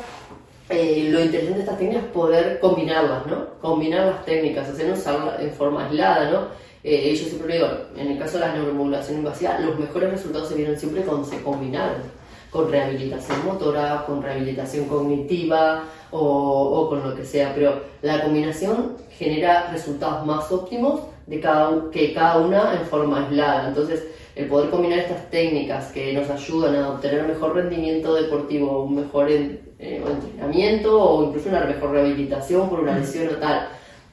eh, 0.68 1.08
lo 1.10 1.22
interesante 1.22 1.58
de 1.58 1.60
estas 1.60 1.78
técnicas 1.78 2.04
es 2.04 2.10
poder 2.10 2.58
combinarlas, 2.60 3.26
¿no? 3.26 3.46
Combinar 3.60 4.06
las 4.06 4.24
técnicas, 4.24 4.68
no 4.78 4.94
usarlas 4.94 5.40
en 5.40 5.52
forma 5.52 5.86
aislada, 5.86 6.30
¿no? 6.30 6.64
Eh, 6.82 7.14
yo 7.14 7.26
siempre 7.26 7.54
digo, 7.54 7.68
en 7.96 8.12
el 8.12 8.18
caso 8.18 8.38
de 8.38 8.46
la 8.46 8.54
neuromodulación 8.54 9.18
invasiva, 9.18 9.58
los 9.58 9.78
mejores 9.78 10.10
resultados 10.10 10.48
se 10.48 10.54
vieron 10.54 10.78
siempre 10.78 11.02
cuando 11.02 11.26
se 11.26 11.42
combinaron 11.42 12.02
con 12.50 12.70
rehabilitación 12.70 13.44
motora, 13.44 14.04
con 14.06 14.22
rehabilitación 14.22 14.84
cognitiva 14.86 15.84
o, 16.10 16.20
o, 16.20 16.88
con 16.88 17.02
lo 17.02 17.14
que 17.16 17.24
sea, 17.24 17.52
pero 17.54 17.82
la 18.02 18.22
combinación 18.22 18.96
genera 19.18 19.70
resultados 19.72 20.24
más 20.26 20.52
óptimos 20.52 21.00
de 21.26 21.40
cada, 21.40 21.90
que 21.90 22.12
cada 22.12 22.38
una 22.38 22.74
en 22.74 22.86
forma 22.86 23.26
aislada. 23.26 23.68
Entonces, 23.68 24.04
el 24.34 24.46
poder 24.46 24.70
combinar 24.70 24.98
estas 24.98 25.30
técnicas 25.30 25.92
que 25.92 26.12
nos 26.12 26.28
ayudan 26.28 26.76
a 26.76 26.90
obtener 26.90 27.22
un 27.22 27.28
mejor 27.28 27.54
rendimiento 27.54 28.14
deportivo, 28.14 28.84
un 28.84 28.96
mejor 28.96 29.30
en, 29.30 29.60
eh, 29.78 30.02
entrenamiento 30.04 31.00
o 31.00 31.24
incluso 31.24 31.48
una 31.48 31.64
mejor 31.64 31.90
rehabilitación 31.90 32.68
por 32.68 32.80
una 32.80 32.98
lesión 32.98 33.28
o 33.34 33.38
tal, 33.38 33.68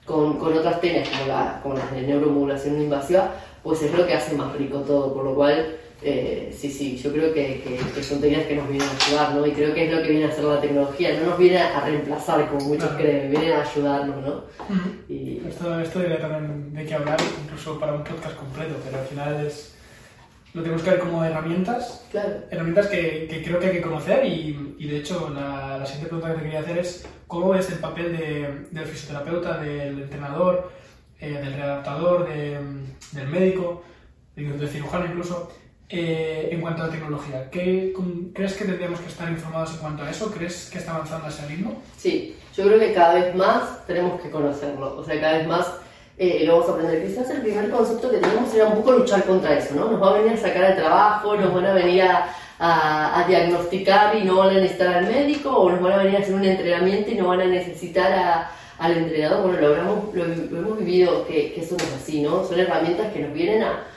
con, 0.06 0.38
con 0.38 0.58
otras 0.58 0.80
técnicas 0.80 1.10
como, 1.10 1.28
la, 1.28 1.60
como 1.64 1.76
las 1.76 1.92
de 1.92 2.02
neuromodulación 2.02 2.82
invasiva, 2.82 3.32
pues 3.64 3.82
es 3.82 3.98
lo 3.98 4.06
que 4.06 4.14
hace 4.14 4.36
más 4.36 4.56
rico 4.56 4.80
todo, 4.80 5.14
por 5.14 5.24
lo 5.24 5.36
cual 5.36 5.78
eh, 6.04 6.56
sí, 6.58 6.70
sí, 6.70 6.98
yo 6.98 7.12
creo 7.14 7.34
que, 7.34 7.62
que, 7.62 7.78
que, 7.94 8.04
son 8.04 8.20
técnicas 8.20 8.48
que 8.48 8.56
nos 8.56 8.68
vienen 8.68 8.88
a 8.88 9.06
ayudar, 9.06 9.36
¿no? 9.36 9.46
Y 9.46 9.52
creo 9.52 9.74
que 9.74 9.86
es 9.86 9.92
lo 9.94 10.02
que 10.02 10.10
viene 10.10 10.26
a 10.26 10.30
hacer 10.30 10.44
la 10.44 10.60
tecnología, 10.60 11.20
no 11.20 11.30
nos 11.30 11.38
viene 11.38 11.60
a 11.60 11.82
reemplazar 11.82 12.50
como 12.50 12.66
muchos 12.66 12.90
claro. 12.90 12.98
creen, 12.98 13.32
viene 13.32 13.54
a 13.54 13.62
ayudarnos, 13.62 14.26
¿no? 14.26 14.34
Uh 14.34 14.74
-huh. 14.74 15.10
y... 15.10 15.42
Esto, 15.48 15.80
esto 15.80 16.00
debería 16.00 16.22
también 16.22 16.74
de 16.74 16.86
qué 16.86 16.96
hablar, 16.96 17.18
incluso 17.44 17.80
para 17.80 17.94
un 17.94 18.04
podcast 18.04 18.36
completo, 18.36 18.76
pero 18.84 19.00
al 19.00 19.06
final 19.08 19.46
es 19.46 19.72
lo 20.54 20.64
tenemos 20.64 20.84
que 20.84 20.90
ver 20.90 21.00
como 21.00 21.24
herramientas, 21.24 22.06
claro. 22.12 22.42
herramientas 22.50 22.88
que, 22.88 23.28
que, 23.30 23.42
creo 23.42 23.60
que 23.60 23.68
hay 23.68 23.74
que 23.74 23.82
conocer 23.82 24.26
y, 24.26 24.76
y 24.80 24.88
de 24.88 24.98
hecho 24.98 25.30
la, 25.30 25.78
la, 25.78 25.86
siguiente 25.86 26.10
pregunta 26.10 26.32
que 26.32 26.40
te 26.40 26.44
quería 26.44 26.60
hacer 26.60 26.78
es 26.78 27.08
cómo 27.28 27.56
es 27.56 27.70
el 27.70 27.80
papel 27.80 28.18
de, 28.18 28.68
del 28.72 28.86
fisioterapeuta, 28.86 29.60
del 29.60 30.02
entrenador, 30.02 30.70
eh, 31.22 31.32
del 31.32 31.54
readaptador, 31.54 32.28
de, 32.28 32.60
del 33.14 33.28
médico, 33.30 33.84
del 34.36 34.68
cirujano 34.68 35.06
incluso, 35.06 35.50
eh, 35.94 36.48
en 36.52 36.62
cuanto 36.62 36.84
a 36.84 36.90
tecnología. 36.90 37.50
¿Qué, 37.52 37.94
¿Crees 38.34 38.54
que 38.54 38.64
tendríamos 38.64 39.02
que 39.02 39.10
estar 39.10 39.30
informados 39.30 39.72
en 39.72 39.78
cuanto 39.78 40.04
a 40.04 40.10
eso? 40.10 40.32
¿Crees 40.32 40.70
que 40.72 40.78
está 40.78 40.96
avanzando 40.96 41.28
ese 41.28 41.46
ritmo? 41.48 41.82
Sí, 41.98 42.38
yo 42.56 42.64
creo 42.64 42.80
que 42.80 42.94
cada 42.94 43.16
vez 43.16 43.36
más 43.36 43.86
tenemos 43.86 44.22
que 44.22 44.30
conocerlo, 44.30 44.98
o 44.98 45.04
sea, 45.04 45.20
cada 45.20 45.40
vez 45.40 45.48
más 45.48 45.68
eh, 46.18 46.44
lo 46.46 46.54
vamos 46.54 46.70
a 46.70 46.74
aprender. 46.76 47.06
Quizás 47.06 47.30
el 47.32 47.42
primer 47.42 47.70
concepto 47.70 48.10
que 48.10 48.20
tenemos 48.20 48.50
sería 48.50 48.68
un 48.68 48.76
poco 48.76 48.94
luchar 48.94 49.24
contra 49.26 49.58
eso, 49.58 49.76
¿no? 49.76 49.92
Nos 49.92 50.02
va 50.02 50.12
a 50.12 50.14
venir 50.20 50.34
a 50.34 50.38
sacar 50.38 50.64
el 50.64 50.78
trabajo, 50.78 51.36
nos 51.36 51.54
van 51.54 51.66
a 51.66 51.74
venir 51.74 52.04
a, 52.04 52.36
a, 52.58 53.20
a, 53.20 53.28
diagnosticar 53.28 54.16
y 54.16 54.24
no 54.24 54.38
van 54.38 54.52
a 54.52 54.60
necesitar 54.60 54.96
al 54.96 55.08
médico, 55.08 55.50
o 55.50 55.72
nos 55.72 55.82
van 55.82 55.94
a 55.94 56.04
venir 56.04 56.16
a 56.16 56.20
hacer 56.20 56.36
un 56.36 56.46
entrenamiento 56.46 57.12
y 57.12 57.16
no 57.16 57.28
van 57.28 57.42
a 57.42 57.46
necesitar 57.46 58.14
a, 58.14 58.52
al 58.80 58.98
entrenador. 58.98 59.48
Bueno, 59.48 60.10
lo, 60.14 60.26
lo, 60.26 60.36
lo 60.36 60.58
hemos 60.58 60.78
vivido 60.80 61.26
que, 61.28 61.52
que, 61.54 61.62
eso 61.62 61.76
no 61.78 61.84
es 61.84 61.94
así, 62.02 62.22
¿no? 62.22 62.46
Son 62.46 62.58
herramientas 62.58 63.12
que 63.12 63.20
nos 63.20 63.34
vienen 63.34 63.64
a, 63.64 63.88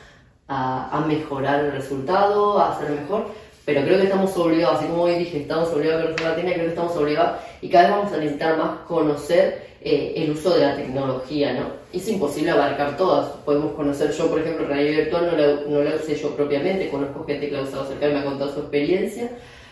a, 0.48 0.96
a 0.96 1.06
mejorar 1.06 1.64
el 1.64 1.72
resultado, 1.72 2.58
a 2.58 2.72
hacer 2.72 2.90
mejor. 2.90 3.26
Pero 3.64 3.82
creo 3.82 3.98
que 3.98 4.04
estamos 4.04 4.36
obligados, 4.36 4.78
así 4.78 4.86
como 4.88 5.04
hoy 5.04 5.14
dije, 5.14 5.38
estamos 5.38 5.70
obligados 5.70 6.02
a 6.02 6.06
conocer 6.06 6.26
la 6.26 6.34
técnica, 6.34 6.54
creo 6.54 6.66
que 6.66 6.72
estamos 6.72 6.96
obligados 6.96 7.40
y 7.62 7.68
cada 7.70 7.84
vez 7.84 7.96
vamos 7.96 8.12
a 8.12 8.16
necesitar 8.18 8.58
más 8.58 8.78
conocer 8.86 9.74
eh, 9.80 10.12
el 10.16 10.32
uso 10.32 10.54
de 10.54 10.66
la 10.66 10.76
tecnología, 10.76 11.54
¿no? 11.54 11.66
Es 11.90 12.06
imposible 12.08 12.50
abarcar 12.50 12.96
todas. 12.98 13.28
Podemos 13.44 13.72
conocer, 13.72 14.12
yo 14.12 14.28
por 14.28 14.40
ejemplo, 14.40 14.66
realidad 14.66 15.04
virtual 15.04 15.30
no 15.30 15.36
la, 15.38 15.60
no 15.66 15.82
la 15.82 15.96
usé 15.96 16.14
yo 16.16 16.36
propiamente, 16.36 16.90
conozco 16.90 17.24
gente 17.24 17.48
que 17.48 17.52
la 17.52 17.60
ha 17.60 17.62
usado 17.62 17.86
cerca 17.86 18.08
y 18.08 18.12
me 18.12 18.18
ha 18.18 18.24
contado 18.24 18.52
su 18.52 18.60
experiencia, 18.60 19.30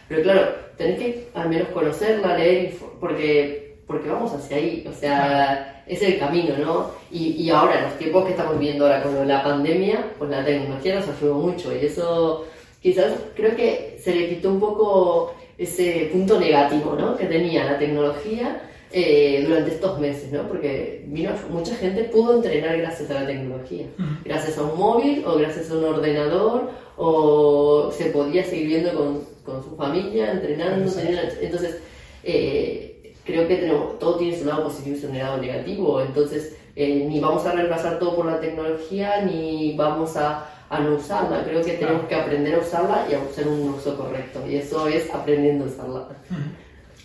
pero 0.08 0.22
claro, 0.22 0.54
tenés 0.78 0.98
que 0.98 1.28
al 1.34 1.50
menos 1.50 1.68
conocerla, 1.68 2.36
leer, 2.38 2.74
porque, 2.98 3.76
porque 3.86 4.08
vamos 4.08 4.32
hacia 4.32 4.56
ahí, 4.56 4.86
o 4.88 4.92
sea, 4.92 5.81
es 5.92 6.02
el 6.02 6.18
camino, 6.18 6.56
¿no? 6.58 6.90
Y, 7.10 7.32
y 7.42 7.50
ahora, 7.50 7.78
en 7.78 7.84
los 7.84 7.98
tiempos 7.98 8.24
que 8.24 8.30
estamos 8.32 8.58
viviendo 8.58 8.84
ahora 8.86 9.02
con 9.02 9.28
la 9.28 9.42
pandemia, 9.42 10.12
pues 10.18 10.30
la 10.30 10.44
tecnología 10.44 10.96
nos 10.96 11.08
ayudó 11.08 11.34
mucho 11.34 11.74
y 11.74 11.86
eso 11.86 12.46
quizás 12.82 13.12
creo 13.34 13.54
que 13.54 13.98
se 14.02 14.14
le 14.14 14.28
quitó 14.28 14.50
un 14.50 14.60
poco 14.60 15.34
ese 15.56 16.10
punto 16.12 16.40
negativo, 16.40 16.96
¿no? 16.98 17.16
Que 17.16 17.26
tenía 17.26 17.64
la 17.64 17.78
tecnología 17.78 18.62
eh, 18.90 19.44
durante 19.46 19.70
estos 19.70 19.98
meses, 19.98 20.32
¿no? 20.32 20.46
Porque 20.48 21.04
vino, 21.06 21.30
mucha 21.50 21.74
gente 21.76 22.04
pudo 22.04 22.36
entrenar 22.36 22.76
gracias 22.78 23.10
a 23.10 23.20
la 23.20 23.26
tecnología, 23.26 23.86
gracias 24.24 24.58
a 24.58 24.62
un 24.62 24.78
móvil 24.78 25.24
o 25.26 25.36
gracias 25.36 25.70
a 25.70 25.76
un 25.76 25.84
ordenador 25.84 26.70
o 26.96 27.90
se 27.96 28.06
podía 28.06 28.44
seguir 28.44 28.66
viendo 28.66 28.94
con, 28.94 29.20
con 29.44 29.62
su 29.62 29.76
familia, 29.76 30.32
entrenando, 30.32 30.92
entonces 31.40 31.80
eh, 32.24 32.81
creo 33.24 33.46
que 33.48 33.56
tenemos, 33.56 33.98
todo 33.98 34.16
tiene 34.16 34.38
su 34.38 34.44
lado 34.44 34.64
positivo 34.64 34.96
y 34.96 35.00
su 35.00 35.12
lado 35.12 35.38
negativo, 35.38 36.00
entonces 36.00 36.56
eh, 36.74 37.06
ni 37.08 37.20
vamos 37.20 37.44
a 37.46 37.52
reemplazar 37.52 37.98
todo 37.98 38.16
por 38.16 38.26
la 38.26 38.40
tecnología 38.40 39.22
ni 39.22 39.76
vamos 39.76 40.16
a 40.16 40.48
a 40.72 40.80
no 40.80 40.94
usarla. 40.94 41.44
Creo 41.44 41.62
que 41.62 41.74
tenemos 41.74 42.06
que 42.06 42.14
aprender 42.14 42.54
a 42.54 42.58
usarla 42.60 43.06
y 43.08 43.12
a 43.12 43.20
hacer 43.20 43.46
un 43.46 43.68
uso 43.68 43.94
correcto. 43.94 44.42
Y 44.48 44.56
eso 44.56 44.88
es 44.88 45.12
aprendiendo 45.12 45.64
a 45.64 45.68
usarla. 45.68 46.08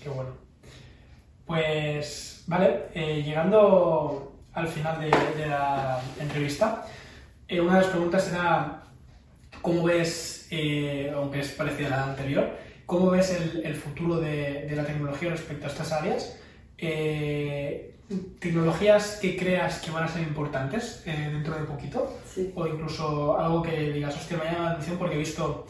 Qué 0.01 0.07
bueno. 0.07 0.31
Pues, 1.45 2.45
vale, 2.47 2.86
eh, 2.93 3.21
llegando 3.24 4.31
al 4.53 4.69
final 4.69 5.01
de, 5.01 5.07
de 5.07 5.50
la 5.50 6.01
entrevista, 6.17 6.86
eh, 7.50 7.59
una 7.59 7.75
de 7.75 7.81
las 7.81 7.89
preguntas 7.89 8.31
era, 8.31 8.83
¿cómo 9.62 9.83
ves, 9.83 10.47
aunque 11.13 11.41
es 11.41 11.51
parecida 11.51 11.88
a 11.88 11.89
la 11.89 12.03
anterior, 12.05 12.50
cómo 12.88 13.12
ves 13.12 13.29
el, 13.29 13.63
el 13.63 13.75
futuro 13.75 14.20
de, 14.20 14.65
de, 14.67 14.75
la 14.75 14.84
tecnología 14.84 15.29
respecto 15.29 15.67
a 15.67 15.70
estas 15.70 15.91
áreas? 15.91 16.39
tecnologías 18.39 19.20
que 19.22 19.36
creas 19.36 19.79
que 19.79 19.91
van 19.91 20.06
a 20.06 20.08
ser 20.08 20.22
importantes 20.22 21.03
eh, 21.06 21.29
dentro 21.32 21.56
de 21.56 21.65
poquito 21.65 22.17
sí. 22.25 22.51
o 22.56 22.65
incluso 22.65 23.38
algo 23.38 23.62
que 23.62 23.91
digas, 23.91 24.15
hostia, 24.15 24.38
me 24.38 24.46
llama 24.46 24.65
la 24.65 24.72
atención 24.72 24.98
porque 24.98 25.15
he 25.15 25.20
visto, 25.20 25.65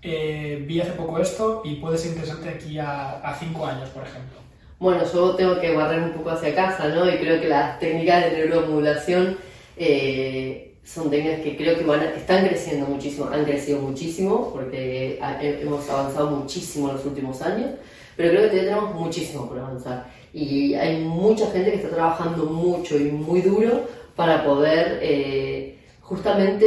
eh, 0.00 0.64
vi 0.66 0.80
hace 0.80 0.92
poco 0.92 1.18
esto 1.18 1.60
y 1.64 1.76
puede 1.76 1.98
ser 1.98 2.12
interesante 2.12 2.48
aquí 2.48 2.78
a, 2.78 3.20
a, 3.20 3.34
cinco 3.34 3.66
años, 3.66 3.90
por 3.90 4.02
ejemplo. 4.02 4.38
Bueno, 4.78 5.02
yo 5.12 5.34
tengo 5.34 5.60
que 5.60 5.74
barrer 5.74 6.02
un 6.02 6.12
poco 6.12 6.30
hacia 6.30 6.54
casa, 6.54 6.88
¿no? 6.88 7.08
Y 7.08 7.18
creo 7.18 7.40
que 7.40 7.48
las 7.48 7.78
técnicas 7.78 8.24
de 8.24 8.32
neuromodulación 8.32 9.36
eh, 9.76 10.73
son 10.84 11.10
técnicas 11.10 11.40
que 11.40 11.56
creo 11.56 11.78
que 11.78 11.84
van 11.84 12.00
a, 12.00 12.10
están 12.10 12.46
creciendo 12.46 12.86
muchísimo, 12.86 13.28
han 13.32 13.44
crecido 13.44 13.80
muchísimo 13.80 14.50
porque 14.52 15.18
hemos 15.40 15.88
avanzado 15.88 16.30
muchísimo 16.30 16.90
en 16.90 16.96
los 16.96 17.06
últimos 17.06 17.40
años, 17.42 17.70
pero 18.16 18.30
creo 18.30 18.42
que 18.42 18.48
todavía 18.48 18.70
tenemos 18.70 18.94
muchísimo 18.94 19.48
por 19.48 19.58
avanzar 19.58 20.06
y 20.32 20.74
hay 20.74 21.00
mucha 21.00 21.50
gente 21.50 21.70
que 21.70 21.76
está 21.76 21.90
trabajando 21.90 22.44
mucho 22.44 22.98
y 22.98 23.04
muy 23.04 23.40
duro 23.40 23.82
para 24.16 24.44
poder 24.44 24.98
eh, 25.00 25.78
justamente 26.00 26.66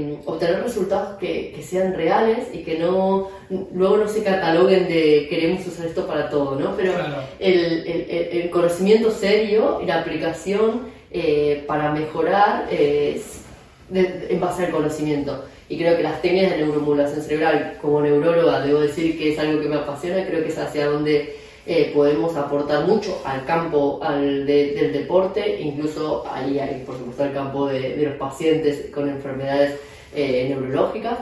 eh, 0.00 0.18
obtener 0.24 0.62
resultados 0.62 1.18
que, 1.18 1.52
que, 1.54 1.62
sean 1.62 1.94
reales 1.94 2.48
y 2.54 2.58
que 2.62 2.78
no 2.78 3.28
luego 3.74 3.98
no 3.98 4.08
se 4.08 4.22
cataloguen 4.22 4.88
de 4.88 5.26
queremos 5.28 5.66
usar 5.66 5.86
esto 5.86 6.06
para 6.06 6.30
todo, 6.30 6.58
¿no? 6.58 6.74
Pero 6.76 6.94
claro. 6.94 7.22
el, 7.38 7.86
el, 7.86 8.28
el, 8.32 8.50
conocimiento 8.50 9.10
serio 9.10 9.80
y 9.82 9.86
la 9.86 10.00
aplicación 10.00 10.86
eh, 11.10 11.64
para 11.66 11.92
mejorar 11.92 12.68
es 12.72 13.42
de, 13.90 14.26
en 14.30 14.40
base 14.40 14.66
al 14.66 14.72
conocimiento. 14.72 15.44
Y 15.68 15.78
creo 15.78 15.96
que 15.96 16.02
las 16.02 16.22
técnicas 16.22 16.52
de 16.52 16.58
neuromodulación 16.58 17.22
cerebral, 17.22 17.78
como 17.80 18.00
neuróloga, 18.00 18.60
debo 18.60 18.80
decir 18.80 19.18
que 19.18 19.32
es 19.32 19.38
algo 19.38 19.60
que 19.60 19.68
me 19.68 19.76
apasiona, 19.76 20.24
creo 20.26 20.42
que 20.42 20.48
es 20.48 20.58
hacia 20.58 20.86
donde 20.86 21.36
eh, 21.66 21.92
podemos 21.94 22.34
aportar 22.34 22.86
mucho 22.86 23.20
al 23.26 23.44
campo 23.44 24.00
al 24.02 24.46
del 24.46 24.90
deporte, 24.90 25.60
incluso 25.60 26.24
ahí 26.32 26.58
hay, 26.58 26.82
por 26.86 26.96
supuesto, 26.96 27.24
el 27.24 27.34
campo 27.34 27.66
de, 27.66 27.94
los 27.98 28.14
pacientes 28.14 28.86
con 28.94 29.08
enfermedades 29.08 29.78
eh, 30.14 30.46
neurológicas. 30.48 31.18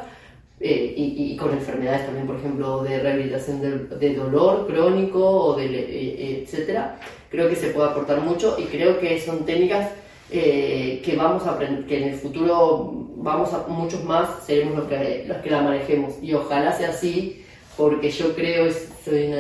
Eh, 0.59 0.95
y, 0.97 1.37
con 1.37 1.53
enfermedades 1.53 2.07
también, 2.07 2.27
por 2.27 2.37
ejemplo, 2.37 2.83
de 2.83 2.99
rehabilitación 2.99 3.61
de, 4.01 4.15
dolor 4.15 4.67
crónico 4.67 5.21
o 5.21 5.55
de, 5.55 6.43
etcétera, 6.43 6.99
creo 7.31 7.47
que 7.51 7.57
se 7.57 7.71
puede 7.71 7.91
aportar 7.91 8.23
mucho 8.23 8.57
y 8.59 8.63
creo 8.65 8.99
que 8.99 9.21
son 9.21 9.45
técnicas 9.45 9.91
que 10.31 11.15
vamos 11.17 11.47
a 11.47 11.53
aprender, 11.53 11.87
que 11.87 11.99
en 11.99 12.09
el 12.11 12.15
futuro 12.15 12.93
vamos 13.17 13.53
a 13.53 13.67
muchos 13.69 14.03
más 14.05 14.45
seremos 14.45 14.77
los 14.77 14.89
que, 14.89 15.25
los 15.27 15.39
que 15.39 15.51
la 15.51 15.63
manejemos 15.63 16.15
y 16.23 16.35
ojalá 16.35 16.73
sea 16.73 16.91
así 16.91 17.45
porque 17.77 18.11
yo 18.11 18.35
creo, 18.35 18.73
soy 19.05 19.33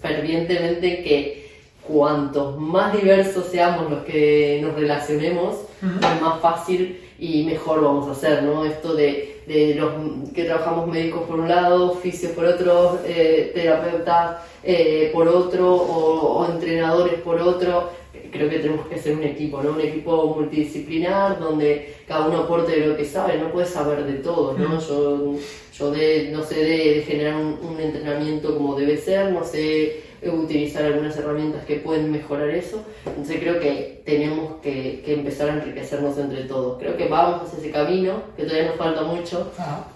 fervientemente 0.00 1.02
que 1.02 1.48
cuantos 1.88 2.58
más 2.58 2.92
diversos 2.92 3.46
seamos 3.46 3.90
los 3.90 4.04
que 4.04 4.60
nos 4.62 4.74
relacionemos, 4.74 5.56
más 5.80 6.40
fácil 6.40 7.00
y 7.18 7.44
mejor 7.44 7.82
vamos 7.82 8.08
a 8.08 8.12
hacer, 8.12 8.42
¿no? 8.42 8.64
Esto 8.64 8.94
de, 8.94 9.42
de 9.46 9.74
los 9.74 9.92
que 10.34 10.44
trabajamos 10.44 10.86
médicos 10.86 11.22
por 11.22 11.40
un 11.40 11.48
lado, 11.48 11.94
fisios 11.94 12.32
por 12.32 12.44
otro, 12.44 13.00
eh, 13.06 13.50
terapeutas 13.54 14.36
eh, 14.62 15.10
por 15.12 15.26
otro 15.26 15.74
o, 15.74 16.46
entrenadores 16.46 17.14
por 17.22 17.40
otro, 17.40 17.90
creo 18.30 18.48
que 18.48 18.58
tenemos 18.58 18.86
que 18.86 18.98
ser 18.98 19.16
un 19.16 19.24
equipo, 19.24 19.62
¿no? 19.62 19.70
Un 19.72 19.80
equipo 19.80 20.34
multidisciplinar 20.34 21.38
donde 21.38 21.94
cada 22.06 22.26
uno 22.26 22.38
aporte 22.38 22.86
lo 22.86 22.96
que 22.96 23.04
sabe, 23.04 23.38
no 23.38 23.50
puedes 23.50 23.70
saber 23.70 24.04
de 24.04 24.14
todo, 24.14 24.56
¿no? 24.56 24.80
Yo, 24.80 25.34
yo 25.76 25.90
de, 25.90 26.30
no 26.32 26.42
sé 26.42 26.56
de, 26.64 27.02
generar 27.06 27.36
un, 27.36 27.78
entrenamiento 27.80 28.56
como 28.56 28.74
debe 28.74 28.96
ser, 28.96 29.32
no 29.32 29.44
sé 29.44 30.02
utilizar 30.26 30.84
algunas 30.84 31.16
herramientas 31.16 31.64
que 31.64 31.76
pueden 31.76 32.10
mejorar 32.10 32.50
eso, 32.50 32.82
entonces 33.06 33.38
creo 33.38 33.60
que 33.60 34.02
tenemos 34.04 34.56
que, 34.62 35.04
empezar 35.06 35.50
a 35.50 35.54
enriquecernos 35.54 36.18
entre 36.18 36.44
todos. 36.44 36.78
Creo 36.78 36.96
que 36.96 37.06
vamos 37.06 37.42
hacia 37.42 37.58
ese 37.58 37.70
camino, 37.70 38.22
que 38.36 38.44
todavía 38.44 38.68
nos 38.68 38.76
falta 38.76 39.02
mucho, 39.02 39.52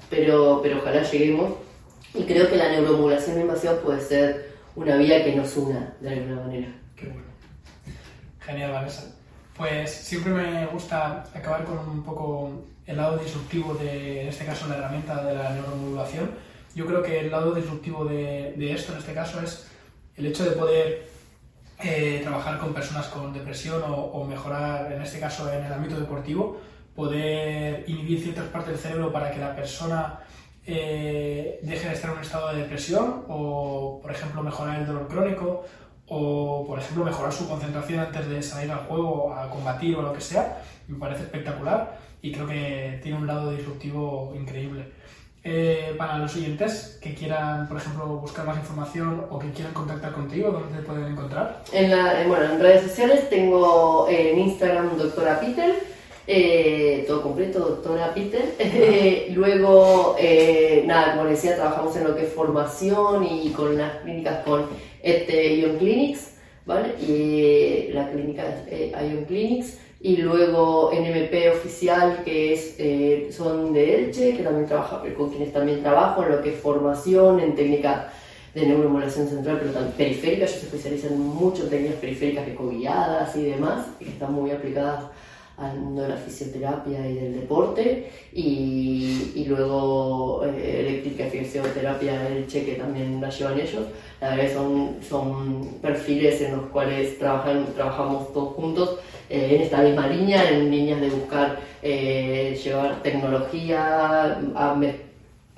pero, 0.08 0.60
pero 0.62 0.78
ojalá 0.78 1.02
lleguemos. 1.02 1.54
Y 2.14 2.24
creo 2.24 2.48
que 2.48 2.56
la 2.56 2.70
neuromodulación 2.70 3.40
invasiva 3.40 3.74
puede 3.80 4.00
ser 4.00 4.52
una 4.76 4.96
vía 4.96 5.24
que 5.24 5.34
nos 5.34 5.56
una 5.56 5.94
de 6.00 6.10
alguna 6.10 6.42
manera. 6.42 6.81
Genial, 8.44 8.72
Vanessa. 8.72 9.04
Pues 9.56 9.90
siempre 9.90 10.32
me 10.32 10.66
gusta 10.66 11.24
acabar 11.34 11.64
con 11.64 11.78
un 11.78 12.02
poco 12.02 12.64
el 12.86 12.96
lado 12.96 13.16
disruptivo 13.18 13.74
de, 13.74 14.22
en 14.22 14.28
este 14.28 14.44
caso, 14.44 14.66
la 14.66 14.76
herramienta 14.76 15.22
de 15.22 15.34
la 15.34 15.50
neuromodulación. 15.50 16.30
Yo 16.74 16.86
creo 16.86 17.02
que 17.02 17.20
el 17.20 17.30
lado 17.30 17.54
disruptivo 17.54 18.04
de, 18.04 18.72
esto, 18.72 18.92
en 18.92 18.98
este 18.98 19.14
caso, 19.14 19.40
es 19.40 19.68
el 20.16 20.26
hecho 20.26 20.44
de 20.44 20.52
poder 20.52 21.08
eh, 21.84 22.20
trabajar 22.22 22.58
con 22.58 22.74
personas 22.74 23.06
con 23.08 23.32
depresión 23.32 23.82
o, 23.86 24.24
mejorar, 24.24 24.90
en 24.90 25.02
este 25.02 25.20
caso, 25.20 25.52
en 25.52 25.64
el 25.64 25.72
ámbito 25.72 26.00
deportivo, 26.00 26.60
poder 26.96 27.84
inhibir 27.86 28.20
ciertas 28.20 28.46
partes 28.46 28.72
del 28.72 28.80
cerebro 28.80 29.12
para 29.12 29.30
que 29.30 29.38
la 29.38 29.54
persona 29.54 30.20
eh, 30.66 31.60
deje 31.62 31.88
de 31.88 31.94
estar 31.94 32.10
en 32.10 32.16
un 32.16 32.22
estado 32.22 32.52
de 32.52 32.62
depresión 32.62 33.24
o, 33.28 34.00
por 34.02 34.10
ejemplo, 34.10 34.42
mejorar 34.42 34.80
el 34.80 34.86
dolor 34.86 35.06
crónico 35.06 35.64
o, 36.14 36.66
por 36.66 36.78
ejemplo, 36.78 37.04
mejorar 37.04 37.32
su 37.32 37.48
concentración 37.48 38.00
antes 38.00 38.28
de 38.28 38.42
salir 38.42 38.70
al 38.70 38.80
juego, 38.80 39.32
a 39.34 39.48
combatir 39.48 39.96
o 39.96 40.02
lo 40.02 40.12
que 40.12 40.20
sea, 40.20 40.62
me 40.86 40.98
parece 40.98 41.22
espectacular 41.22 41.98
y 42.20 42.32
creo 42.32 42.46
que 42.46 43.00
tiene 43.02 43.16
un 43.16 43.26
lado 43.26 43.50
disruptivo 43.50 44.34
increíble. 44.36 44.84
Eh, 45.42 45.94
para 45.96 46.18
los 46.18 46.36
oyentes 46.36 46.98
que 47.02 47.14
quieran, 47.14 47.66
por 47.66 47.78
ejemplo, 47.78 48.06
buscar 48.06 48.46
más 48.46 48.58
información 48.58 49.26
o 49.30 49.38
que 49.38 49.50
quieran 49.52 49.72
contactar 49.72 50.12
contigo, 50.12 50.50
¿dónde 50.50 50.78
te 50.78 50.84
pueden 50.84 51.06
encontrar? 51.06 51.64
En, 51.72 52.28
bueno, 52.28 52.44
en 52.44 52.60
redes 52.60 52.82
sociales 52.82 53.30
tengo 53.30 54.06
en 54.08 54.38
Instagram 54.38 54.96
doctora 54.98 55.40
Peter, 55.40 55.74
eh, 56.26 57.04
todo 57.08 57.22
completo, 57.22 57.58
doctora 57.58 58.12
Peter. 58.14 58.54
Luego, 59.34 60.14
eh, 60.18 60.84
nada, 60.86 61.16
como 61.16 61.28
decía, 61.28 61.56
trabajamos 61.56 61.96
en 61.96 62.04
lo 62.04 62.14
que 62.14 62.26
es 62.26 62.32
formación 62.34 63.24
y 63.24 63.50
con 63.50 63.76
las 63.76 63.96
clínicas 64.02 64.44
con 64.44 64.66
este 65.02 65.56
Ion 65.56 65.78
Clinics, 65.78 66.34
¿vale? 66.64 66.94
Y 67.00 67.92
la 67.92 68.10
clínica 68.10 68.44
es 68.70 68.92
Ion 68.92 69.24
Clinics. 69.24 69.78
Y 70.04 70.16
luego 70.16 70.90
NMP 70.92 71.52
oficial, 71.52 72.22
que 72.24 72.52
es, 72.54 72.74
eh, 72.78 73.28
son 73.30 73.72
de 73.72 74.06
Elche, 74.06 74.36
que 74.36 74.42
también 74.42 74.66
trabaja, 74.66 75.00
con 75.16 75.30
quienes 75.30 75.52
también 75.52 75.80
trabajo 75.80 76.24
en 76.24 76.32
lo 76.32 76.42
que 76.42 76.54
es 76.54 76.60
formación, 76.60 77.38
en 77.38 77.54
técnica 77.54 78.12
de 78.52 78.66
neuromodulación 78.66 79.28
central, 79.28 79.58
pero 79.60 79.72
también 79.72 79.94
periférica. 79.96 80.44
Ellos 80.44 80.58
se 80.58 80.66
especializan 80.66 81.18
mucho 81.18 81.62
en 81.62 81.70
técnicas 81.70 82.00
periféricas 82.00 82.46
recobilladas 82.46 83.36
y 83.36 83.44
demás, 83.44 83.86
que 84.00 84.06
están 84.06 84.32
muy 84.32 84.50
aplicadas 84.50 85.04
al 85.62 85.78
mundo 85.78 86.02
de 86.02 86.08
la 86.08 86.16
fisioterapia 86.16 87.08
y 87.08 87.14
del 87.14 87.40
deporte, 87.40 88.10
y, 88.32 89.32
y 89.34 89.44
luego 89.46 90.44
eh, 90.44 90.80
eléctrica 90.80 91.26
y 91.26 91.30
fisioterapia 91.30 92.28
Elche, 92.28 92.64
que 92.64 92.74
también 92.74 93.20
la 93.20 93.30
llevan 93.30 93.60
ellos. 93.60 93.86
La 94.20 94.30
verdad 94.30 94.44
que 94.44 94.54
son, 94.54 94.96
son 95.08 95.68
perfiles 95.80 96.40
en 96.42 96.56
los 96.56 96.66
cuales 96.66 97.18
trabajan, 97.18 97.66
trabajamos 97.74 98.32
todos 98.32 98.54
juntos 98.54 98.98
eh, 99.30 99.56
en 99.56 99.62
esta 99.62 99.82
misma 99.82 100.06
línea, 100.08 100.50
en 100.50 100.70
líneas 100.70 101.00
de 101.00 101.10
buscar 101.10 101.58
eh, 101.82 102.58
llevar 102.62 103.02
tecnología, 103.02 104.38
a 104.54 104.74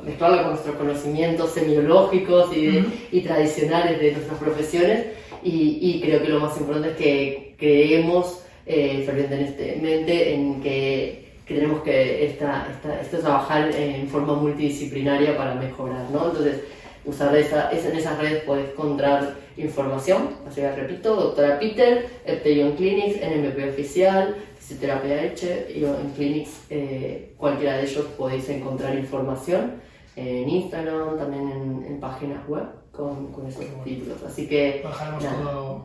mezclarla 0.02 0.42
con 0.42 0.50
nuestros 0.52 0.76
conocimientos 0.76 1.50
semiológicos 1.50 2.54
y, 2.56 2.84
y 3.10 3.20
tradicionales 3.22 3.98
de 4.00 4.12
nuestras 4.12 4.38
profesiones. 4.38 5.06
Y, 5.42 5.78
y, 5.80 6.00
creo 6.00 6.22
que 6.22 6.28
lo 6.28 6.40
más 6.40 6.56
importante 6.58 6.90
es 6.90 6.96
que 6.96 7.54
creemos 7.58 8.43
eh, 8.66 9.02
fervientemente 9.04 10.34
en 10.34 10.60
que 10.60 11.24
tenemos 11.46 11.82
que 11.82 12.26
esta, 12.26 12.68
esta, 12.70 13.00
esto 13.00 13.18
trabajar 13.18 13.70
en 13.74 14.08
forma 14.08 14.34
multidisciplinaria 14.34 15.36
para 15.36 15.54
mejorar, 15.54 16.10
¿no? 16.10 16.26
Entonces, 16.28 16.60
usar 17.04 17.36
esa, 17.36 17.70
en 17.70 17.96
esas 17.96 18.18
redes 18.18 18.42
puedes 18.44 18.70
encontrar 18.70 19.34
información, 19.56 20.30
así 20.48 20.62
que 20.62 20.72
repito, 20.72 21.14
doctora 21.14 21.58
Peter, 21.58 22.06
Eptelion 22.24 22.72
Clinics, 22.72 23.20
NMP 23.20 23.68
Oficial, 23.70 24.36
Fisioterapia 24.58 25.24
Eche, 25.24 25.66
en 25.76 26.10
Clinics, 26.16 26.62
eh, 26.70 27.34
cualquiera 27.36 27.76
de 27.76 27.82
ellos 27.82 28.06
podéis 28.16 28.48
encontrar 28.48 28.96
información 28.98 29.82
en 30.16 30.48
Instagram, 30.48 31.18
también 31.18 31.84
en, 31.86 32.00
páginas 32.00 32.48
web 32.48 32.64
con, 32.96 33.32
con 33.32 33.46
esos 33.46 33.64
títulos. 33.84 34.22
Así 34.26 34.48
que, 34.48 34.84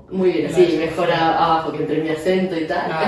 muy 0.09 0.31
bien, 0.31 0.53
sí, 0.53 0.77
mejora 0.79 1.43
abajo 1.43 1.71
que 1.71 1.79
entre 1.79 2.01
mi 2.01 2.09
acento 2.09 2.55
y 2.57 2.65
tal. 2.65 2.91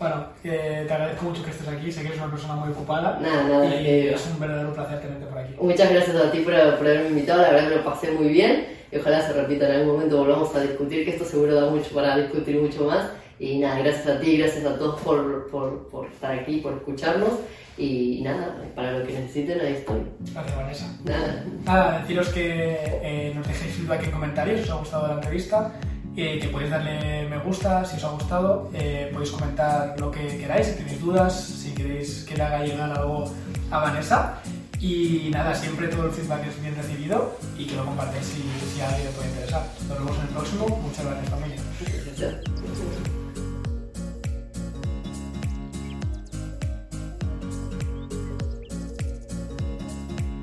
Bueno, 0.00 0.28
te 0.42 0.90
agradezco 0.90 1.26
mucho 1.26 1.44
que 1.44 1.50
estés 1.50 1.68
aquí, 1.68 1.92
sé 1.92 2.00
que 2.00 2.06
eres 2.06 2.18
una 2.20 2.30
persona 2.30 2.54
muy 2.54 2.70
ocupada 2.70 3.20
nada, 3.20 3.42
nada, 3.42 3.66
y 3.82 4.08
es 4.08 4.26
un 4.28 4.40
verdadero 4.40 4.72
placer 4.72 4.98
tenerte 4.98 5.26
por 5.26 5.36
aquí. 5.36 5.54
Muchas 5.60 5.92
gracias 5.92 6.16
a 6.16 6.30
ti 6.30 6.38
por, 6.38 6.54
por 6.54 6.86
haberme 6.86 7.10
invitado, 7.10 7.42
la 7.42 7.50
verdad 7.50 7.68
que 7.68 7.76
lo 7.76 7.84
pasé 7.84 8.10
muy 8.12 8.28
bien 8.28 8.66
y 8.90 8.96
ojalá 8.96 9.20
se 9.20 9.34
repita 9.34 9.68
en 9.68 9.80
algún 9.80 9.96
momento, 9.96 10.16
volvamos 10.16 10.54
a 10.56 10.60
discutir, 10.62 11.04
que 11.04 11.10
esto 11.10 11.26
seguro 11.26 11.54
da 11.54 11.70
mucho 11.70 11.94
para 11.94 12.16
discutir 12.16 12.58
mucho 12.62 12.84
más. 12.84 13.10
Y 13.40 13.58
nada, 13.58 13.80
gracias 13.80 14.06
a 14.06 14.20
ti, 14.20 14.36
gracias 14.36 14.64
a 14.64 14.78
todos 14.78 15.00
por, 15.00 15.50
por, 15.50 15.88
por 15.88 16.06
estar 16.06 16.38
aquí, 16.38 16.58
por 16.58 16.74
escucharnos. 16.74 17.32
Y 17.76 18.20
nada, 18.22 18.62
para 18.76 18.98
lo 18.98 19.06
que 19.06 19.14
necesiten, 19.14 19.60
ahí 19.60 19.72
estoy. 19.72 20.02
Gracias, 20.32 20.56
Vanessa. 20.56 20.98
Nada. 21.04 21.44
Nada, 21.64 21.98
deciros 22.00 22.28
que 22.28 22.76
eh, 23.02 23.32
nos 23.34 23.48
dejéis 23.48 23.74
feedback 23.74 24.04
en 24.04 24.10
comentarios 24.10 24.60
si 24.60 24.64
os 24.64 24.70
ha 24.70 24.78
gustado 24.78 25.08
la 25.08 25.14
entrevista 25.14 25.72
que 26.14 26.48
podéis 26.48 26.70
darle 26.70 27.28
me 27.28 27.38
gusta 27.38 27.84
si 27.84 27.96
os 27.96 28.04
ha 28.04 28.10
gustado, 28.10 28.70
eh, 28.74 29.08
podéis 29.12 29.30
comentar 29.30 29.98
lo 29.98 30.10
que 30.10 30.26
queráis, 30.38 30.66
si 30.66 30.76
tenéis 30.76 31.00
dudas, 31.00 31.44
si 31.44 31.72
queréis 31.72 32.24
que 32.24 32.36
le 32.36 32.42
haga 32.42 32.64
llegar 32.64 32.90
algo 32.90 33.32
a 33.70 33.78
Vanessa. 33.78 34.40
Y 34.80 35.28
nada, 35.30 35.54
siempre 35.54 35.88
todo 35.88 36.06
el 36.06 36.12
feedback 36.12 36.46
es 36.46 36.60
bien 36.62 36.74
recibido 36.74 37.38
y 37.58 37.66
que 37.66 37.76
lo 37.76 37.84
compartáis 37.84 38.24
si, 38.24 38.42
si 38.74 38.80
a 38.80 38.88
alguien 38.88 39.06
le 39.06 39.12
puede 39.12 39.28
interesar. 39.28 39.62
Nos 39.88 39.98
vemos 39.98 40.16
en 40.16 40.22
el 40.22 40.28
próximo. 40.28 40.66
Muchas 40.68 41.04
gracias 41.04 41.28
familia. 41.28 42.50